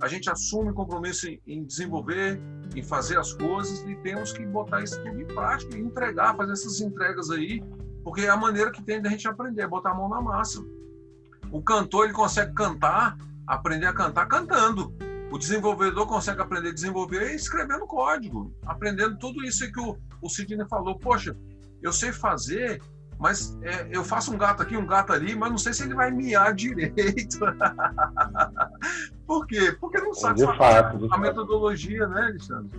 a 0.00 0.06
gente 0.06 0.30
assume 0.30 0.72
compromisso 0.72 1.26
em 1.46 1.64
desenvolver, 1.64 2.40
em 2.74 2.82
fazer 2.82 3.18
as 3.18 3.32
coisas, 3.32 3.80
e 3.88 3.96
temos 3.96 4.32
que 4.32 4.44
botar 4.46 4.82
isso 4.82 5.02
tudo 5.02 5.20
em 5.20 5.26
prática, 5.26 5.76
e 5.76 5.80
entregar, 5.80 6.36
fazer 6.36 6.52
essas 6.52 6.80
entregas 6.80 7.30
aí, 7.30 7.62
porque 8.04 8.22
é 8.22 8.28
a 8.28 8.36
maneira 8.36 8.70
que 8.70 8.82
tem 8.82 9.02
da 9.02 9.08
gente 9.08 9.26
aprender, 9.26 9.62
é 9.62 9.68
botar 9.68 9.90
a 9.90 9.94
mão 9.94 10.08
na 10.08 10.20
massa. 10.20 10.62
O 11.50 11.62
cantor 11.62 12.04
ele 12.04 12.12
consegue 12.12 12.52
cantar, 12.52 13.16
aprender 13.46 13.86
a 13.86 13.92
cantar 13.92 14.26
cantando. 14.26 14.94
O 15.30 15.38
desenvolvedor 15.38 16.06
consegue 16.06 16.40
aprender 16.40 16.70
a 16.70 16.74
desenvolver 16.74 17.34
escrevendo 17.34 17.86
código, 17.86 18.52
aprendendo 18.64 19.18
tudo 19.18 19.44
isso 19.44 19.70
que 19.72 19.80
o, 19.80 19.96
o 20.22 20.28
Sidney 20.28 20.66
falou. 20.68 20.98
Poxa, 20.98 21.36
eu 21.82 21.92
sei 21.92 22.12
fazer, 22.12 22.80
mas 23.18 23.58
é, 23.62 23.88
eu 23.90 24.04
faço 24.04 24.32
um 24.32 24.38
gato 24.38 24.62
aqui, 24.62 24.76
um 24.76 24.86
gato 24.86 25.12
ali, 25.12 25.34
mas 25.34 25.50
não 25.50 25.58
sei 25.58 25.72
se 25.72 25.82
ele 25.82 25.94
vai 25.94 26.10
miar 26.10 26.52
direito. 26.54 27.38
Por 29.26 29.46
quê? 29.46 29.76
Porque 29.80 29.98
não 29.98 30.14
sabe 30.14 30.40
de 30.40 30.56
fato, 30.56 30.98
de 30.98 31.08
a 31.10 31.18
metodologia, 31.18 32.06
né, 32.06 32.22
Alexandre? 32.22 32.78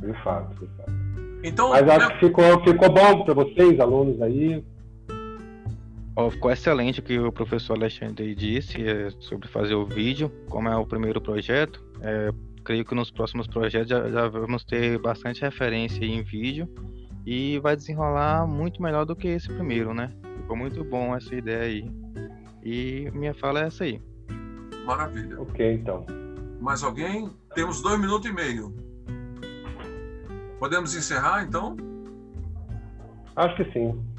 De 0.00 0.12
fato, 0.22 0.54
de 0.54 0.66
fato. 0.76 0.92
Então, 1.44 1.70
mas 1.70 1.88
acho 1.88 2.08
que 2.18 2.26
ficou, 2.26 2.64
ficou 2.64 2.92
bom 2.92 3.24
para 3.24 3.34
vocês, 3.34 3.80
alunos 3.80 4.20
aí. 4.22 4.64
Oh, 6.14 6.30
ficou 6.30 6.50
excelente 6.50 7.00
o 7.00 7.02
que 7.02 7.18
o 7.18 7.32
professor 7.32 7.74
Alexandre 7.74 8.34
disse 8.34 8.86
é, 8.86 9.10
sobre 9.18 9.48
fazer 9.48 9.74
o 9.74 9.86
vídeo, 9.86 10.30
como 10.48 10.68
é 10.68 10.76
o 10.76 10.86
primeiro 10.86 11.20
projeto. 11.20 11.82
É, 12.02 12.30
creio 12.62 12.84
que 12.84 12.94
nos 12.94 13.10
próximos 13.10 13.46
projetos 13.46 13.88
já, 13.88 14.10
já, 14.10 14.28
vamos 14.28 14.62
ter 14.64 14.98
bastante 14.98 15.40
referência 15.40 16.04
em 16.04 16.22
vídeo 16.22 16.68
e 17.24 17.58
vai 17.60 17.74
desenrolar 17.74 18.46
muito 18.46 18.82
melhor 18.82 19.06
do 19.06 19.16
que 19.16 19.28
esse 19.28 19.48
primeiro, 19.48 19.94
né? 19.94 20.12
Ficou 20.36 20.56
muito 20.56 20.84
bom 20.84 21.16
essa 21.16 21.34
ideia 21.34 21.62
aí. 21.62 21.90
E 22.62 23.10
minha 23.14 23.32
fala 23.32 23.62
é 23.62 23.66
essa 23.68 23.84
aí. 23.84 24.00
Maravilha. 24.84 25.40
Ok, 25.40 25.74
então. 25.74 26.04
Mais 26.60 26.82
alguém? 26.82 27.30
Temos 27.54 27.80
dois 27.80 27.98
minutos 27.98 28.28
e 28.28 28.32
meio. 28.32 28.74
Podemos 30.58 30.94
encerrar, 30.94 31.42
então? 31.42 31.76
Acho 33.34 33.56
que 33.56 33.72
sim. 33.72 34.11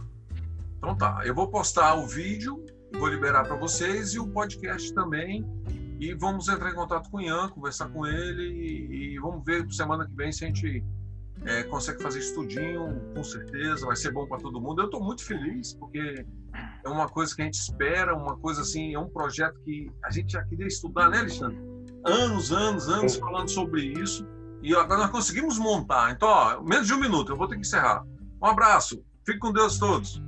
Então 0.83 0.97
tá, 0.97 1.21
eu 1.23 1.33
vou 1.33 1.47
postar 1.47 1.95
o 1.95 2.05
vídeo, 2.05 2.61
vou 2.99 3.07
liberar 3.07 3.45
para 3.45 3.55
vocês 3.55 4.13
e 4.15 4.19
o 4.19 4.27
podcast 4.27 4.93
também. 4.93 5.47
E 5.97 6.13
vamos 6.13 6.49
entrar 6.49 6.71
em 6.71 6.75
contato 6.75 7.09
com 7.09 7.19
o 7.19 7.21
Ian, 7.21 7.47
conversar 7.47 7.87
com 7.87 8.05
ele 8.05 8.43
e, 8.43 9.13
e 9.13 9.17
vamos 9.17 9.45
ver 9.45 9.65
semana 9.71 10.05
que 10.05 10.13
vem 10.13 10.29
se 10.33 10.43
a 10.43 10.47
gente 10.47 10.83
é, 11.45 11.63
consegue 11.63 12.03
fazer 12.03 12.19
estudinho, 12.19 13.01
com 13.15 13.23
certeza, 13.23 13.85
vai 13.85 13.95
ser 13.95 14.11
bom 14.11 14.27
para 14.27 14.39
todo 14.39 14.59
mundo. 14.59 14.81
Eu 14.81 14.87
estou 14.87 15.01
muito 15.01 15.23
feliz 15.23 15.73
porque 15.73 16.25
é 16.83 16.89
uma 16.89 17.07
coisa 17.07 17.33
que 17.33 17.41
a 17.41 17.45
gente 17.45 17.61
espera, 17.61 18.13
uma 18.13 18.35
coisa 18.35 18.59
assim, 18.59 18.93
é 18.93 18.99
um 18.99 19.07
projeto 19.07 19.57
que 19.61 19.89
a 20.03 20.11
gente 20.11 20.33
já 20.33 20.43
queria 20.43 20.67
estudar, 20.67 21.09
né, 21.09 21.19
Alexandre? 21.19 21.57
Anos, 22.05 22.51
anos, 22.51 22.89
anos 22.89 23.15
falando 23.15 23.47
sobre 23.47 23.85
isso 23.85 24.27
e 24.61 24.75
agora 24.75 25.03
nós 25.03 25.11
conseguimos 25.11 25.57
montar. 25.57 26.11
Então, 26.11 26.27
ó, 26.27 26.61
menos 26.61 26.87
de 26.87 26.93
um 26.93 26.99
minuto, 26.99 27.31
eu 27.31 27.37
vou 27.37 27.47
ter 27.47 27.55
que 27.55 27.61
encerrar. 27.61 28.03
Um 28.41 28.47
abraço, 28.47 29.01
fique 29.25 29.39
com 29.39 29.53
Deus 29.53 29.79
todos. 29.79 30.21